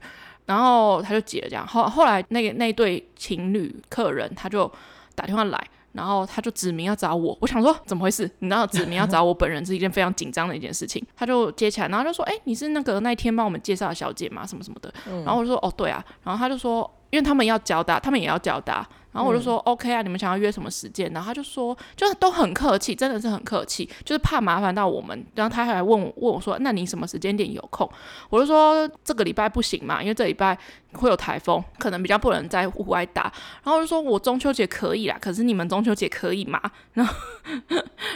[0.47, 1.67] 然后他就结了这样。
[1.67, 4.71] 后后来那个那对情侣客人他就
[5.17, 5.69] 打电话来。
[5.95, 8.31] 然后他就指名要找我，我想说怎么回事？
[8.41, 11.03] 你知道指名要找我本人是一件非常紧张的一件事情。
[11.17, 14.45] 他就接起来，然后就说：“哎，你是那个那一天帮我们介绍的小姐吗？
[14.47, 14.93] 什么什么的。”
[15.25, 21.09] 然后我就说：“哦，对啊。”然后他就说：“因为他们要交大，他们也要交大。”然后我就说、嗯、OK 啊，你们想要约什么时间？
[21.13, 25.25] 然后他就说，就是都很客气，真的是很客气，就是怕麻烦到我们。
[25.37, 27.89] 然后他还问我问我说，那你什么时间点有空？
[28.29, 30.59] 我就说这个礼拜不行嘛，因为这礼拜
[30.95, 33.33] 会有台风，可能比较不能在户外打。
[33.63, 36.61] 然后我就说我中秋节可以啦，可是你们中秋节可以吗？
[36.95, 37.15] 然后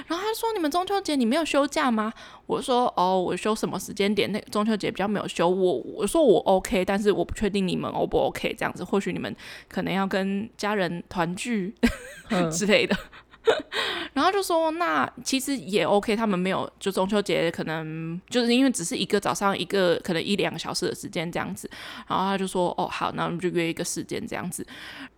[0.08, 2.12] 然后他说你们中秋节你没有休假吗？
[2.46, 4.32] 我就说哦，我休什么时间点？
[4.32, 5.48] 那中秋节比较没有休。
[5.48, 8.82] 我我说我 OK，但是我不确定你们 O 不 OK 这样子。
[8.82, 9.32] 或许你们
[9.68, 10.87] 可能要跟家人。
[11.08, 11.74] 团聚
[12.50, 12.96] 之类的，
[14.12, 21.70] 然后就说那其实也 OK，他们没有就中秋节可能就是因为只是一个早上一个可能一两个小时的时间这样子，
[22.06, 24.66] 然后他就说哦好，那我们就约一个时间这样子，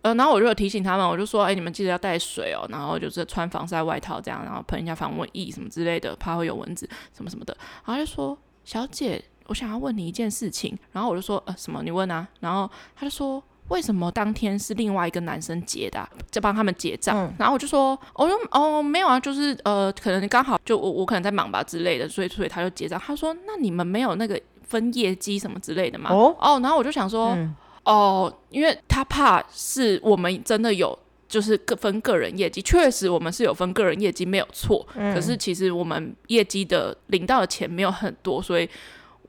[0.01, 7.55] 呃，然后我就有提醒他们，我就说哎，你们记得要带水哦，然后就是穿防晒外套这样，然后喷一下防蚊液什么之类的，怕会有蚊子什么什么的，
[7.85, 11.81] 然后就说小姐，我想要问你一件事情，然后我就说呃什么？
[11.83, 13.43] 你问啊，然后他就说。
[13.71, 17.17] 为什么当天是另外一个男生结的，啊，就帮他们结账？
[17.17, 22.99] 嗯、然后我就说，我说哦没有啊，就是呃，可能刚好就我我可能在忙吧之类的，所以所以他就结账。
[22.99, 26.09] 他说，那你们没有那个分业绩什么之类的吗？
[26.11, 27.55] 哦哦，然后我就想说，嗯、
[27.85, 30.97] 哦，因为他怕是我们真的有
[31.29, 38.69] 就是个分个人业绩，确实我们是有分个人业绩没有错，嗯、可是其实我们业绩的领到的钱没有很多，所以。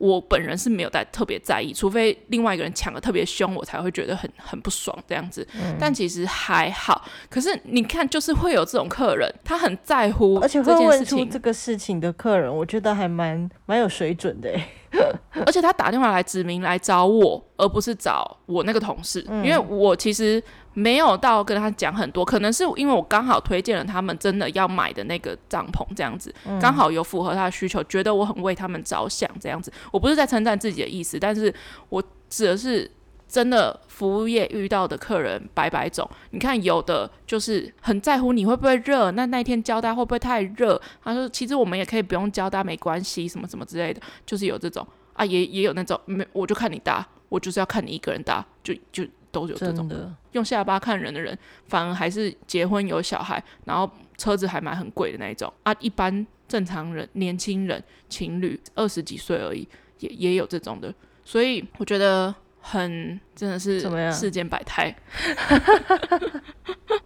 [0.02, 5.46] 我本人是没有在特别在意，除非另外一个人抢的特别凶，我才会觉得很很不爽这样子。
[5.54, 7.06] 嗯、但其实还好。
[7.30, 14.50] 可是你看，就是会有这种客人，他很在乎，而且会问出这个事情的客人，我觉得还蛮蛮有水准的。
[15.46, 20.42] 而且他打电话来指名来找我，而不是找我那个同事，嗯、因为我其实。
[20.74, 29.70] 没有到跟他讲很多，可能是因为我刚好推荐了他们真的要买的那个帐篷，这样子刚好有符合他的需求，觉得我很为他们着想，这样子。
[29.90, 31.54] 我不是在称赞自己的意思，但是
[31.90, 32.90] 我指的是
[33.32, 36.06] 真的服务业遇到的客人百百种。
[36.32, 40.78] 你看，有的就是很在乎你会不会热，那那天交代会不会太热？
[41.02, 49.04] 他说其实我们也可以不用交代，没关系，什么什么之类的，就是有这种啊，也也有那种没，我就看你搭，我就是要看你一个人搭，就就。
[49.32, 51.34] 都有这种的，用下巴看人的人，
[51.66, 55.74] 反而还是结婚有小孩，然后车子还买很贵的那一种啊。
[55.80, 59.66] 一般正常人、年轻人、情侣二十几岁而已，
[60.00, 60.94] 也也有这种的。
[61.24, 64.94] 所以我觉得很真的是世间百态。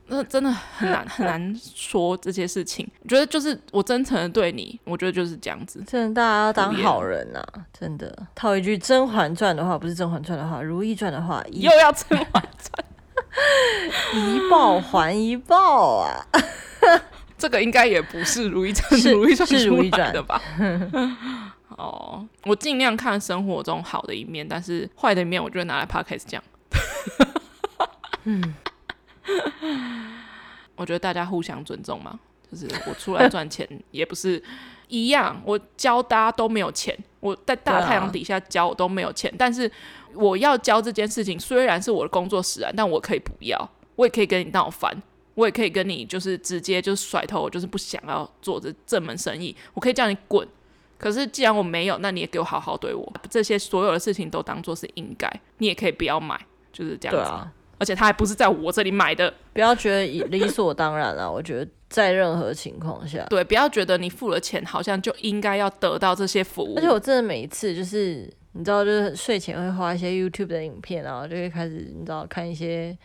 [0.08, 2.88] 那真的很难很难说这些事情。
[3.02, 5.82] 我觉得就是我真诚的对你，我觉得就是这样子。
[5.86, 7.64] 真的，大家要当好人呐、啊！
[7.76, 12.42] 真的，套一句《甄嬛传》的话，不是《甄嬛传》的话，《如懿传》的话， 又要《甄嬛传》。
[14.14, 16.24] 一报还一报啊！
[17.36, 20.40] 这个应该也不是如懿传，如懿传是如懿传的吧？
[21.76, 26.42] 哦，我尽量看生活中好的一面，但是坏的一面，我就会拿来 podcast 讲。
[28.24, 28.54] 嗯，
[30.74, 32.18] 我觉得大家互相尊重嘛，
[32.50, 34.42] 就是我出来赚钱也不是
[34.88, 39.70] 一样，我教大家都没有钱，我在大太阳底下教我都没有钱，但是
[40.14, 45.02] 我要教这件事情，虽然是我的工作使然，但我可以不要，我也可以跟你闹翻。
[45.34, 50.48] 我也可以跟你就是直接就是甩头，我就是不想要做这这门生意，我可以叫你滚。
[50.98, 53.12] 可是既然我没有，那你也给我好好对我。
[53.28, 56.40] 这些所有的事情都当做是应该，你也可以不要买，
[56.72, 57.30] 就是这样子。
[57.30, 61.30] 啊、而且他还不是在我这里买的，不要觉得理所当然啊！
[61.30, 66.74] 我觉得在任何情况下，对，不要觉得你付了钱，好像就应该要得到这些服务。
[66.76, 72.96] 而且我真的每一次就是你知道，就是睡前会花一些 YouTube 的影片，然后就会开始你知道看一些。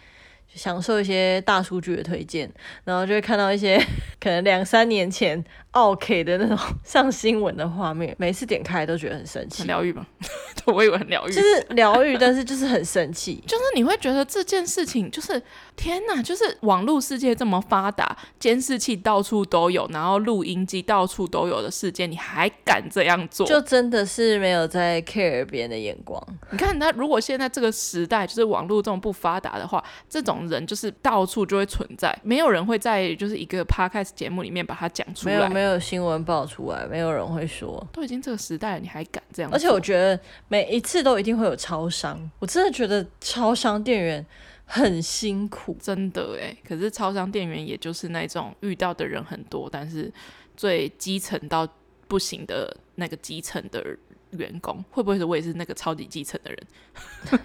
[0.53, 2.51] 享受一些大数据的推荐，
[2.83, 3.77] 然后就会看到一些
[4.19, 10.05] 可能两三年前奥 K 的那种上新闻的画面，每次点开都觉得很神奇，很疗愈吗？
[10.65, 15.41] 我以为很疗愈，就是疗愈， 但是就是很神奇，就是你会觉得这件事情就是
[15.81, 23.47] 天哪，就是网络世界这么发达，监视器到处都有，然后录音机到处都有的世界，你还敢这样做？
[23.47, 26.21] 就真的是没有在 care 别人的眼光。
[26.51, 30.47] 你看他，如果现在这个时代就是网络这种不发达的话，这种。
[30.51, 39.49] 人就是到处就会存在，没有人会在就是一个 podcast 节目里面把它讲出来，没有没有新闻爆出来，没有人会说，都已经这个时代了，你还敢这样？
[39.53, 44.25] 而且我觉得每一次都一定会有超商，我真的觉得超商店员
[44.73, 46.55] 很辛苦，真的哎。
[46.65, 50.09] 可是超商店员也就是那种遇到的人很多，但是
[50.55, 51.67] 最基层到
[52.07, 53.85] 不行的那个基层的
[54.29, 56.59] 员工，会不会是我也是那个超级基层的人？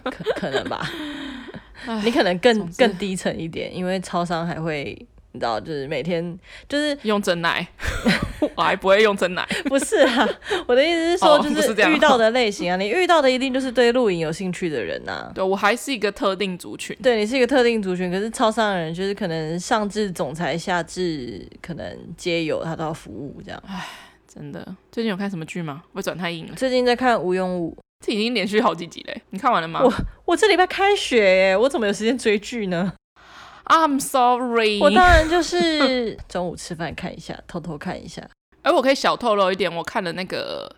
[0.05, 0.89] 可可能吧。
[2.05, 4.97] 你可能更更低层一点，因为超商还会，
[5.37, 6.37] 你知道，就是每天
[6.69, 7.67] 就是 用真奶，
[8.57, 9.47] 我还不会用真奶。
[9.67, 10.29] 不是啊，
[10.67, 15.33] 我的意思是说，就是遇到的类型啊，你遇到的一定就是对露营有兴趣的人呐、啊。
[15.35, 16.97] 对，我还是一个特定族群。
[17.03, 23.63] 对，你是一个特定族群，可是超商的人就是可能上至总裁，下至可能皆有，他都要服务这样。
[23.67, 23.87] 唉，
[24.27, 25.83] 真的，最近有看什么剧吗？
[25.93, 26.55] 我转太硬了。
[26.57, 27.77] 最近在看无用物。
[28.05, 29.81] 这已经连续好几集嘞，你看完了吗？
[29.83, 29.93] 我
[30.27, 31.17] 我这礼拜开学
[31.49, 32.93] 耶，我怎么有时间追剧呢
[33.67, 38.27] ？I'm sorry，我当然就是中午吃饭看一下，偷偷看一下。
[38.63, 40.69] 哎，我可以小透露一点，我看了那个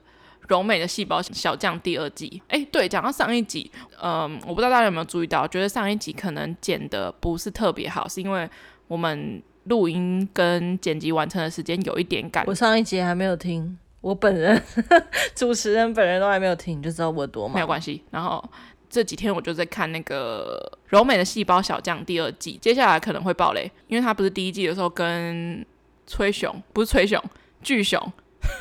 [0.48, 2.42] 柔美的细胞小将第二季。
[2.48, 3.70] 哎，对，讲到上一集，
[4.02, 8.48] 嗯，我不知道大家有没有注意到，觉得上一集可能剪的不是特别好，是因为
[8.86, 12.44] 我们录音跟剪辑完成的时间有一点赶。
[12.46, 13.78] 我上一集还没有听。
[14.00, 14.62] 我本人
[15.34, 17.54] 主持人本人都还没有听，你就知道我多忙。
[17.54, 18.04] 没有关系。
[18.10, 18.42] 然后
[18.88, 25.64] 这几天我就在看那个《柔美的细胞小将》第二季，接下来可能会爆雷，因为他不是第一季的时候跟
[26.06, 27.22] 崔雄，不是崔雄，
[27.62, 28.00] 巨雄。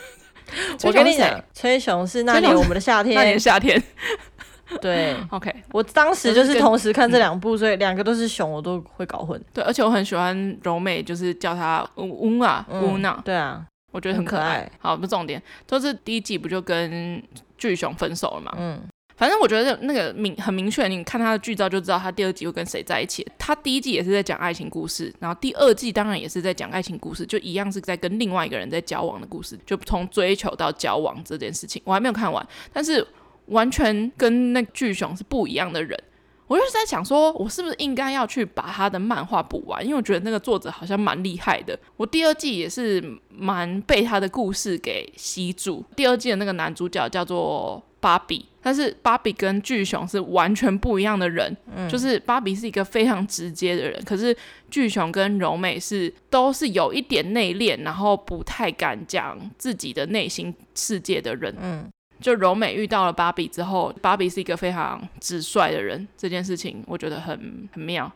[0.84, 3.82] 我跟你讲，崔雄是那年我们的夏天， 那年夏天。
[4.82, 9.42] 对，OK，我当时就是同时看这两部，所以两个都是熊，我都会搞混。
[9.54, 13.22] 对，而且我很喜欢柔美，就是叫他乌啊乌娜。
[13.24, 13.66] 对啊。
[13.94, 14.70] 我觉得很可爱。
[14.80, 17.24] 好，不是重点，就是第一季不就跟
[17.58, 18.54] 巨熊分手了嘛？
[18.58, 18.80] 嗯，
[19.18, 23.28] 反正我觉得那个明很明确，你看他的剧照就知道他第二季会跟谁在一起。
[23.38, 33.06] 他第一季也是在讲爱情故事，然后第二季当然也是在讲爱情故事，就一样是在跟另外一个人在交往的故事，就从追求到交往这件事情，我还没有看完，但是
[33.48, 36.00] 完全跟那巨熊是不一样的人。
[36.46, 39.84] 我就是在想说，我是不是应该要去把他的漫画补完？
[39.84, 41.78] 因为我觉得那个作者好像蛮厉害的。
[41.98, 45.84] 我第二季也是蛮被他的故事给吸住。
[45.96, 51.56] 第二季的那个男主角叫做芭比，但是芭比跟巨熊是完全不一样的人。
[51.74, 54.36] 嗯，就是芭比是一个非常直接的人，可是
[54.70, 61.56] 巨熊跟柔美是都是有一点内敛，然后不太敢讲自己的内心世界的人。
[61.62, 61.90] 嗯。
[62.20, 68.12] 就柔美遇到了芭比之后，芭比是一个非常直率的人，这件事情我觉得很很妙。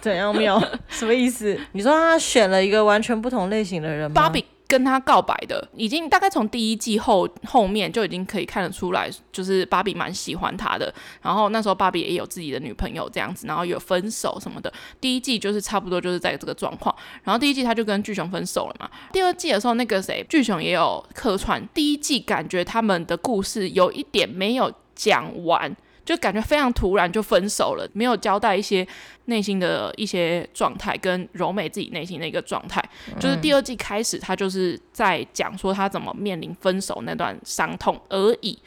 [0.00, 0.60] 怎样妙？
[0.90, 1.56] 什么意思？
[1.70, 4.14] 你说他选了一个完全不同类型的人吗？
[4.14, 4.44] 芭比。
[4.66, 10.92] 跟他告白的，已经大概从第一季后后面就已经可以看得出来，就是芭比蛮喜欢他的。
[11.20, 14.72] 然后那时候芭比也有自己的女朋友这样子，然后有分手什么的。
[15.00, 16.94] 第一季就是差不多就是在这个状况。
[17.22, 18.90] 然后第一季他就跟巨熊分手了嘛。
[19.12, 21.62] 第二季的时候，那个谁，巨熊也有客串。
[21.74, 25.76] 第一季感觉他们的故事有一点没有讲完。
[26.04, 28.86] 就感觉非常突然就分手了，没有交代一些
[29.24, 32.82] 内心的一些状态，跟柔美自己内心的一个状态。
[33.08, 38.58] 嗯、就是第二季开始，他就是在讲说他怎么面临分手那段伤痛而已。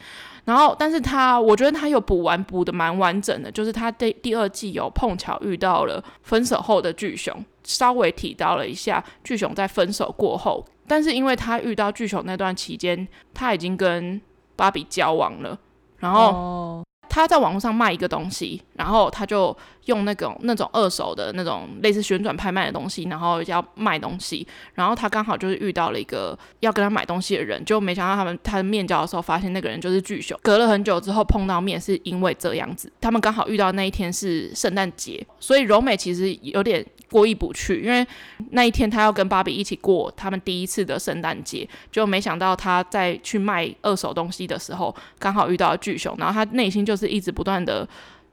[0.44, 14.18] 然后，但是他我觉得他有补完，补的蛮完整的，就是他第第二季有碰巧遇到了分手后的巨熊，稍微提到了一下巨熊在分手过后，但是因为他遇到巨熊那段期间，他已经跟
[14.56, 15.58] 芭比交往了，
[15.98, 16.82] 然后。
[17.08, 19.56] 他在网络上卖一个东西，然后他就
[19.86, 30.38] 用那种那种二手的那种类似旋转拍卖的东西，然后要卖东西，然后他刚好就是遇到了一个要跟他买东西的人，就没想到他们他的面交的时候，发现那个人就是巨熊。
[30.42, 36.84] 隔了很久之后碰到面，是因为这样子，他们刚好遇到那一天是圣诞节，所以柔美其实有点。
[37.10, 38.06] 过意不去，因为
[38.50, 47.88] 那一天他要跟芭比一起过他们第一次的圣诞节，就没想到他在去卖二手东西的时候，刚好遇到了巨熊，然后他内心就是一直不断的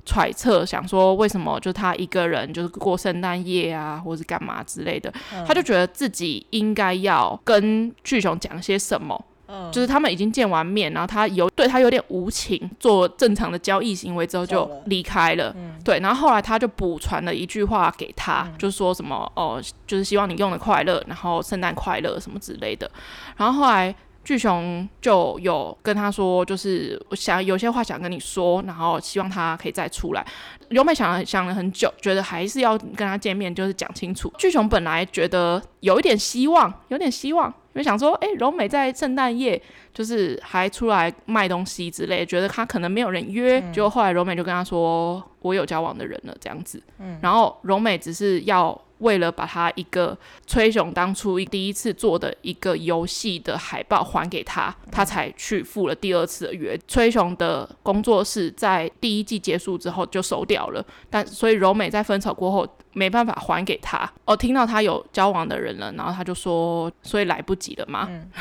[0.06, 5.14] 揣测，想说为什么就他一个人就是过圣诞夜啊，或是干嘛之类的，
[5.48, 9.26] 他就觉得自己应该要跟巨熊讲些什么。
[9.72, 15.54] 就是他们已经见完面，然后他有对他有点无情，做正常的交易行为之后就离开了。
[15.58, 22.90] 嗯、对，然后后来他就补传了一句话给他，嗯、就是说什么哦，就是希望你用的快乐，然后圣诞快乐什么之类的。
[23.38, 23.94] 然后后来
[24.24, 30.26] 巨熊就有跟他说，就是我想有些话想跟你说，然后希望他可以再出来。
[30.70, 34.34] 柔美想了想了很久，觉得还是要跟他见面，就是讲清楚。
[34.40, 37.54] 巨熊本来觉得有一点希望，有点希望。
[37.76, 39.62] 因为想说，哎、欸，柔美在圣诞夜
[39.94, 46.82] 就是还出来卖东西之类，觉得他可能没有人约，嗯、就后来柔美就跟他说，我有交往的人了，这样子。
[47.00, 50.18] 嗯，然后柔美只是要为了把他一个
[50.48, 56.78] 崔雄当初第一次做的一个游戏的海报还给他，他才去赴了第二次的约。
[56.88, 62.68] 崔雄的工作室在第一季结束之后就收掉了，但所以柔美在分手过后。
[62.98, 68.08] 没办法还给他哦，听到他有交往的人了，然后他就说，所以来不及了嘛。
[68.10, 68.32] 嗯、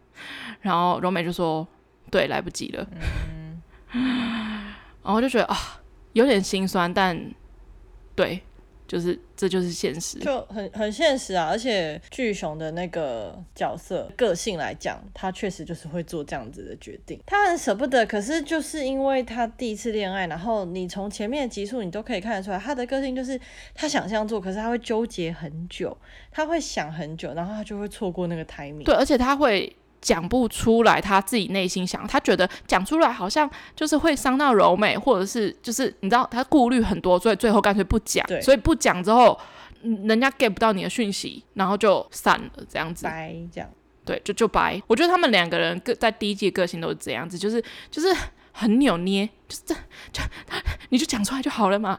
[0.60, 1.66] 然后柔美就说，
[2.10, 2.86] 对，来不及了。
[2.92, 3.62] 嗯、
[5.02, 5.56] 然后我就觉得啊，
[6.14, 7.32] 有点心酸，但
[8.16, 8.40] 对。
[8.86, 11.48] 就是，这就是现实，就很很现实啊！
[11.48, 17.18] 而且巨熊的那个角色个性来讲，他确实就是会做这样子的决定。
[17.24, 23.40] 他很舍不得，可是就是因为他第一次恋爱，然后你从前面的集数你都可以看得出来，他的个性就是
[23.74, 25.96] 他想这样做，可是他会纠结很久，
[26.30, 28.84] 他会想很久，然后他就会错过那个 timing。
[28.84, 29.74] 对，而且他会。
[30.04, 38.22] 讲不出来，他自己内心想，他觉得讲出来好像就是会伤到柔美，或者是就是你知道他顾虑很多，所以最后干脆不讲。
[38.26, 39.40] 对所以不讲之后，
[39.80, 43.06] 人家 get 不到你的讯息，然后就散了这样子。
[43.06, 43.70] 拜，这样。
[44.04, 44.78] 对，就就白。
[44.86, 48.14] 我觉得他们两个人个在第一季个性都是这样子，就是就是
[48.52, 49.74] 很扭捏，就是这
[50.12, 50.22] 就
[50.90, 51.98] 你就讲出来就好了嘛。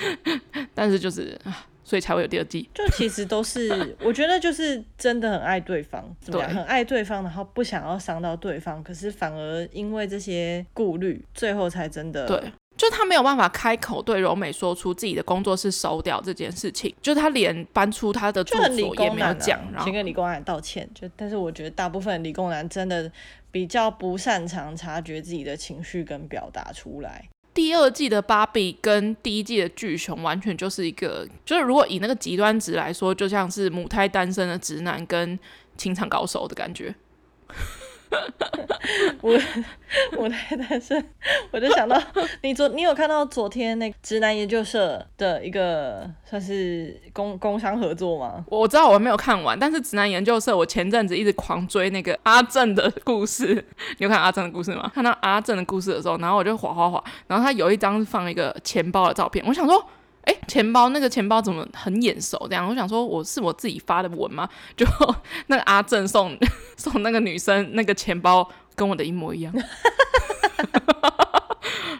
[0.74, 1.66] 但是就是啊。
[1.88, 6.50] 所以才会有第二季，就其实都是，我觉得就是真的很爱对方，怎么样？
[6.50, 20.86] 对很爱对方，然后不想要伤到对方，可是反而因为这些顾虑，最后才真的对，就他没有办法开口对柔美说出自己的工作室收掉这件事情，就他连搬出他的住所也没有讲，啊、然后先跟理工男道歉。
[20.94, 23.10] 就但是我觉得大部分理工男真的
[23.50, 27.26] 比较不擅长察觉自己的情绪跟表达出来。
[27.58, 35.36] 第二季的芭比跟第一季的巨熊完全就是一个，就是如果以那个极端值来说，就像是母胎单身的直男跟
[35.76, 36.94] 情场高手的感觉。
[39.20, 39.38] 我
[40.16, 41.04] 我太单身，
[41.50, 42.00] 我就想到
[42.42, 48.44] 你昨你有看到昨天那个直男研究社的一个算是工工商合作吗？
[48.48, 53.54] 我知道我还没有看完，但是直男研究社我前阵子一直狂追那个阿正的故事。
[53.98, 54.90] 你有看阿正的故事吗？
[54.94, 59.84] 看到阿正的故事的时候，然后我就滑滑滑，然后他有一张放一个钱包的照片，我想说。
[60.28, 62.36] 哎，钱包那个钱包怎么很眼熟？
[62.48, 64.46] 这样，我想说我是我自己发的文吗？
[64.76, 64.86] 就
[65.48, 66.36] 那个阿正送
[66.76, 69.50] 送那个女生那个钱包，跟我的一模一样。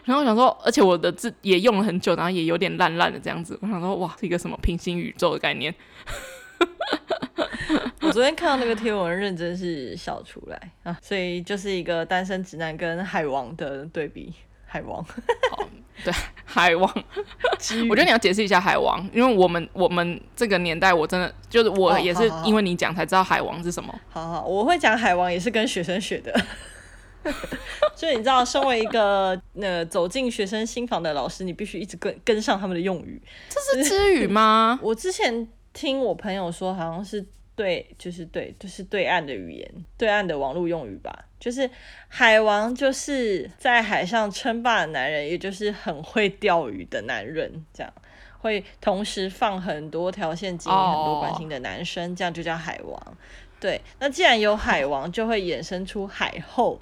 [0.05, 3.57] 然后我想说，而且我的字也用了很久，然后也有点烂烂的这样子。
[3.61, 5.73] 我想说，哇，是一个什么平行宇宙的概念？
[8.01, 10.97] 我昨天看到那个贴文，认真是笑出来啊！
[11.01, 14.33] 所以就是一个单身直男跟海王的对比，
[14.69, 15.03] 海王。
[16.01, 16.13] 对，
[16.45, 16.89] 海王，
[17.89, 23.93] 我觉得你要解释一下海王，因为我们我们这个年代，我真的就是我也是因为你讲才知道海王是什么。
[24.09, 26.33] 好好，我会讲海王也是跟学生学的，
[27.97, 33.21] 所以你知道，身为一个呃走进学生心房的老师，你必须一直跟跟上他们的用语。
[33.49, 34.79] 这是支语吗？
[34.81, 37.25] 我之前听我朋友说，好像是。
[37.59, 41.25] 对，就是对，就是对岸的语言，对岸的网络用语吧。
[41.41, 41.69] 就是
[42.07, 47.91] 海王，就是在海上称霸的男人，也就是很会钓鱼的男人，这样
[48.37, 53.17] 会同时放很多条线，经营很多关心的男生，这样就叫海王。
[53.59, 56.79] 对，那既然有海王，就会衍生出海后。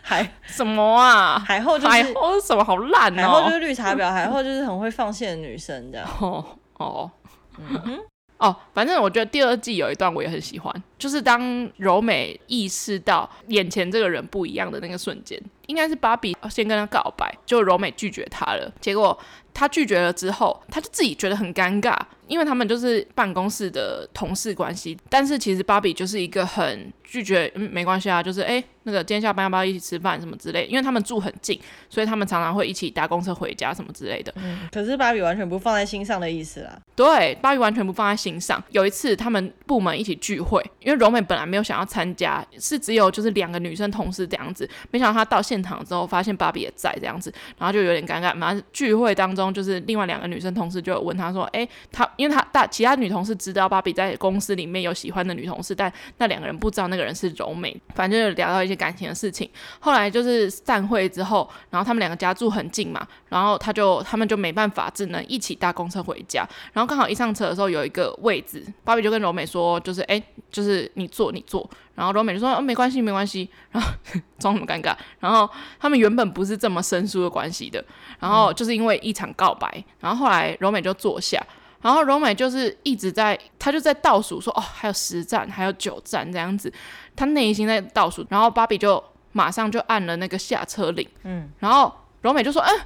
[0.00, 1.36] 海 什么啊？
[1.44, 3.20] 海后就是海后什么好烂哦？
[3.20, 6.08] 海后就是绿茶婊，海后 就是很会放线的女生，这样。
[6.20, 6.44] 哦
[6.78, 7.10] 哦，
[7.58, 7.98] 嗯哼。
[8.38, 18.72] 哦，反正我觉得第二季有一段我也很喜欢，就是当柔美意识到眼前这个人不一样的那个瞬间，应该是芭比先跟他告白，就柔美拒绝他了。
[18.80, 19.18] 结果
[19.58, 21.98] 他拒绝了之后，他就自己觉得很尴尬，
[22.28, 24.96] 因为他们就是办公室的同事关系。
[25.08, 28.62] 但是其实芭比就是一个很拒绝，嗯，没关系啊，就是哎。
[28.84, 30.64] 那个今天下班要不要一起吃饭什么之类？
[30.64, 34.32] 因为他们住很近，所以他们常常会一起搭公车回家什么之类的。
[34.36, 36.74] 嗯，可是芭比完全不放在心上的意思啦。
[36.96, 38.64] 对，芭比完全不放在心上。
[38.70, 44.66] 有一次他们部门一起聚会，因为柔美本来没有想要参加，是只有就是两个女生同事这样子。
[44.90, 48.40] 没想到她到现场之后，发现芭比也在这样子，然后就有点尴尬。
[48.40, 57.76] 反正聚会当中，就是另外两个女生同事就有问她说：“哎，她因为她大其他女同事知道芭比在公司里面有喜欢的女同事，但那两个人不知道那个人是柔美。
[57.94, 66.48] 反正就聊到一些。”感情的事情，后来就是散会之后，然后他们两个家住很近嘛，然后他就他们就没办法，只能一起搭公车回家。
[66.72, 70.22] 然后刚好一上车的时候有一个位置，芭比就跟柔美说，就是哎，
[70.52, 71.68] 就是你坐你坐。
[71.98, 73.90] 然后柔美就说，哦，没关系没关系，然后
[74.38, 74.94] 装什么尴尬。
[75.18, 77.84] 然后他们原本不是这么生疏的关系的，
[78.20, 81.44] 然后就是因为一场告白，然后后来柔美就坐下。
[81.82, 86.72] 然后柔美就是一直在，她就在倒数说，哦，还有十站，还有九站这样子，
[87.16, 88.24] 她内心在倒数。
[88.30, 91.92] 然后芭比就马上就按了那个下车铃，嗯，然后
[92.22, 92.80] 柔美就说，嗯，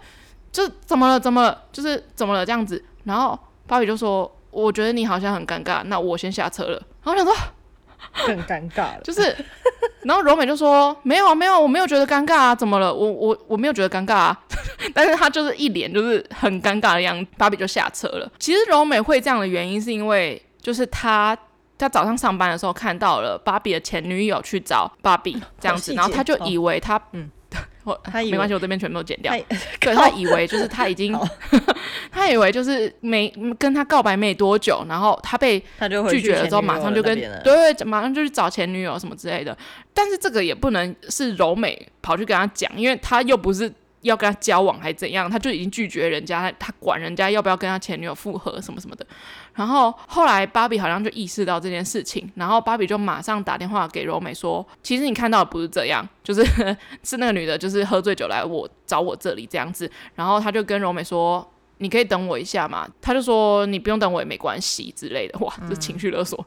[0.51, 1.21] 这怎么了？
[1.21, 1.65] 怎么了？
[1.71, 2.47] 就是怎么了？
[2.47, 2.83] 这样子。
[3.05, 6.83] 然后芭比就说，我觉得你好像很尴尬，那我先下车了。
[7.03, 7.35] 然后我想说。
[8.27, 9.35] 更尴尬了，就是，
[10.03, 12.93] 然后柔美就说：“没有啊，没有，我没有觉得尴尬啊，怎么了？
[12.93, 14.41] 我我我没有觉得尴尬啊。
[14.93, 18.31] ”但是他就是一脸就是很尴尬的样子，芭比就下车了。
[18.39, 21.37] 其实柔美会这样的原因是因为，就是他
[21.79, 27.31] 他早上上班的时候看到了芭比的前女友去找芭比这样子，然后他就以为他嗯。
[27.85, 29.33] 我他以为没关系，我这边全部都剪掉。
[29.33, 29.45] 对，
[29.95, 31.19] 他以为就是他已经，
[32.11, 33.29] 他以为就是没
[33.59, 35.59] 跟他告白没多久，然后他被
[36.11, 39.57] 拒绝了之后，马上就跟对，马上就去找前女友什么之类的。
[39.95, 43.73] 但是这个也不能是柔美跑去跟他讲，因为他又不是。
[44.03, 45.31] 要跟他交往还怎样？
[45.31, 49.07] 他就已经拒绝人家，他管人家要不要跟他前女友复合什么什么的。
[49.55, 56.45] 然后后来芭比好像就意识到这件事情，然后芭比就马上打电话给柔美说：“其实你看到的不是这样，就是
[57.03, 61.47] 是那个女的，就是喝醉酒来我找我这里这样子。”然后他就跟柔美说
[61.79, 66.45] ：“你可以等我一下嘛。”他就说：“你不用等我也没关系之类的。”哇，这情绪勒索。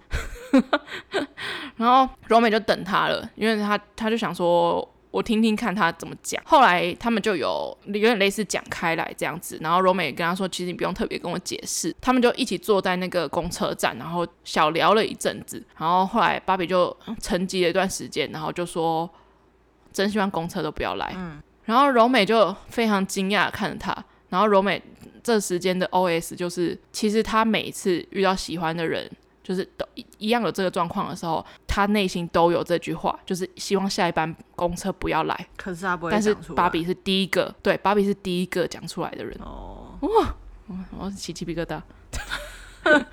[0.52, 1.28] 嗯、
[1.78, 4.92] 然后柔美就等他了，因为他他就想说。
[5.16, 6.44] 我听听看他怎么讲。
[6.46, 15.66] 后来他们就有有点类似讲开来这样子，然后柔美也跟他说：“其实你不用特别跟我解释。”他们就一起坐在那个公车站，然后小聊了一阵子。
[15.78, 19.10] 然后后来芭比就沉寂了一段时间，然后就说
[19.94, 21.42] ：“真希望公车都不要来。”嗯。
[21.64, 23.96] 然后柔美就非常惊讶看着他。
[24.28, 24.82] 然后柔美
[25.24, 29.10] 这时间的 OS 就是：其实他每一次遇到喜欢的人。
[29.46, 35.48] 就是都一一样有这个状况的时候，他内心都有这句话，就是希望下一班公车不要来。
[35.56, 36.12] 可是他不会。
[36.12, 39.38] 但是芭比是第一个，对，芭比是第一个讲出来的人。
[39.44, 40.36] 哦，哇，
[40.98, 41.80] 我起鸡皮疙瘩。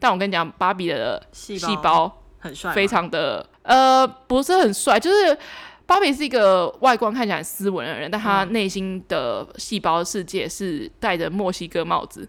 [0.00, 5.38] 但我跟你讲，芭比的细胞很帅，非常的呃，不是很帅，就是。
[5.86, 12.28] 芭比是一个外观看起来很斯文的人，但他内心的细胞世界是戴着墨西哥帽子，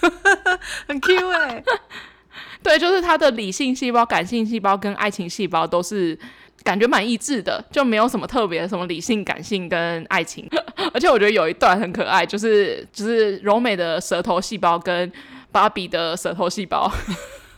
[0.86, 1.64] 很 Q 哎、欸。
[2.62, 6.18] 对，就是他的理性细胞、感性细胞跟爱情细胞都是
[6.62, 10.46] 感觉蛮一致的，就没有什么特别的什么理性、感性跟爱情。
[10.92, 15.10] 而且我觉得有一段很可爱，就是就是柔美的舌头细胞跟
[15.50, 16.92] 芭比的舌头细胞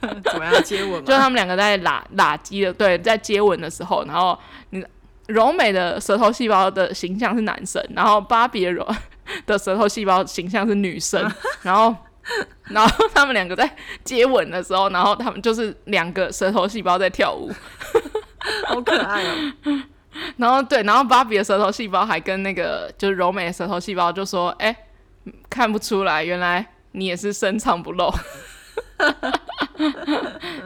[0.00, 1.04] 怎么样接吻？
[1.04, 4.38] 就他们两个在拉拉鸡的，对，在接吻的时候，然后
[4.70, 4.84] 你。
[5.28, 8.86] 柔美的舌头细胞的形象是男生，然后芭比的柔
[9.46, 11.30] 的舌头细胞形象是女生，
[11.62, 11.94] 然后，
[12.64, 13.70] 然后他们两个在
[14.02, 17.52] 接吻的时候，然后他们就是两个舌头细胞在跳舞，
[18.66, 19.34] 好可爱哦。
[20.38, 24.74] 然后对，然后芭比的舌头细胞还跟那个就是柔美的舌头细胞就说：“哎，
[25.48, 28.12] 看不出来，原来你也是深藏不露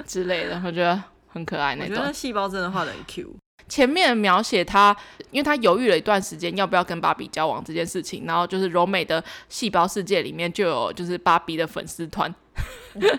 [0.07, 1.95] 之类的。”我觉得很可爱那种。
[1.97, 3.37] 我觉得细胞真的画的很 Q。
[3.69, 4.95] 前面描写他，
[5.31, 12.33] 因为他犹豫了一段时间要不要跟芭比交往这件事情，然后就是柔美的细胞世界里面就有就是芭比的粉丝团，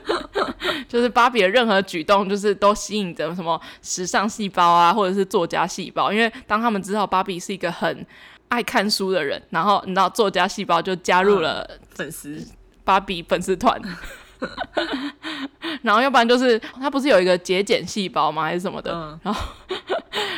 [0.88, 8.06] 就是芭比的任何举动就是都吸引着什么时尚细胞啊，或者是作家细胞，因为当他们知道芭比是一个很
[8.50, 12.46] 爱看书的人，然后你知道作家细胞就加入了粉丝
[12.84, 13.82] 芭比粉丝团。
[15.82, 18.44] 然后要不然就是他不是有一个节俭细胞吗？
[18.44, 18.92] 还是什么的？
[18.94, 19.42] 嗯、然后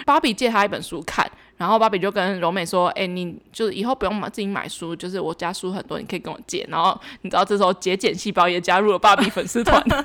[0.06, 9.82] 芭比借他一本书看，然后芭比就跟柔美说：“哎、欸，你就是以后不用买自己买书，就是我家书很多，你可以跟我借。”然后你知道这时候节俭细胞也加入了芭比粉丝团，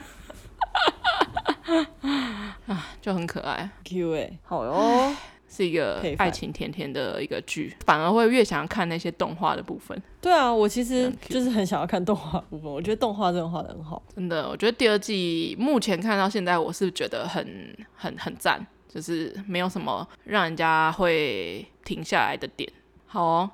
[2.66, 5.14] 啊，就很可爱，Q 哎，好哟。
[5.50, 10.00] 是一个爱情甜甜的一个剧，反而会越想要看那些动画的部分。
[10.20, 14.00] 对啊，我其实就是很想要看动画部分，我觉得动画真的画的很好。
[14.14, 22.70] 真的，我觉得第二季目前看到现在，我是觉得很很很赞，就是没有什么让人家会停下来的点。
[23.06, 23.50] 好哦，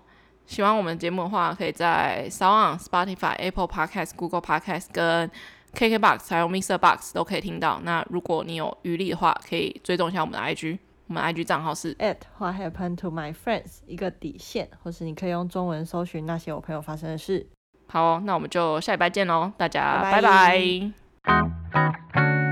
[0.46, 5.30] 喜欢我们节目的话，可以在 SoundOn、Spotify、Apple Podcast、Google Podcast 跟
[5.74, 7.80] KKBox 还有 Mixer Box 都可以听到。
[7.84, 10.78] 那如果你有余力的话，可以追踪一下我们的 IG。
[11.08, 17.46] 我们 IG 账号是 at What happened to my friends 一个底线，或是你可以用中文搜寻那些我朋友发生的事。
[17.86, 20.60] 好哦，那我们就下礼拜见喽，大家拜拜。
[21.22, 21.42] 拜
[22.12, 22.45] 拜。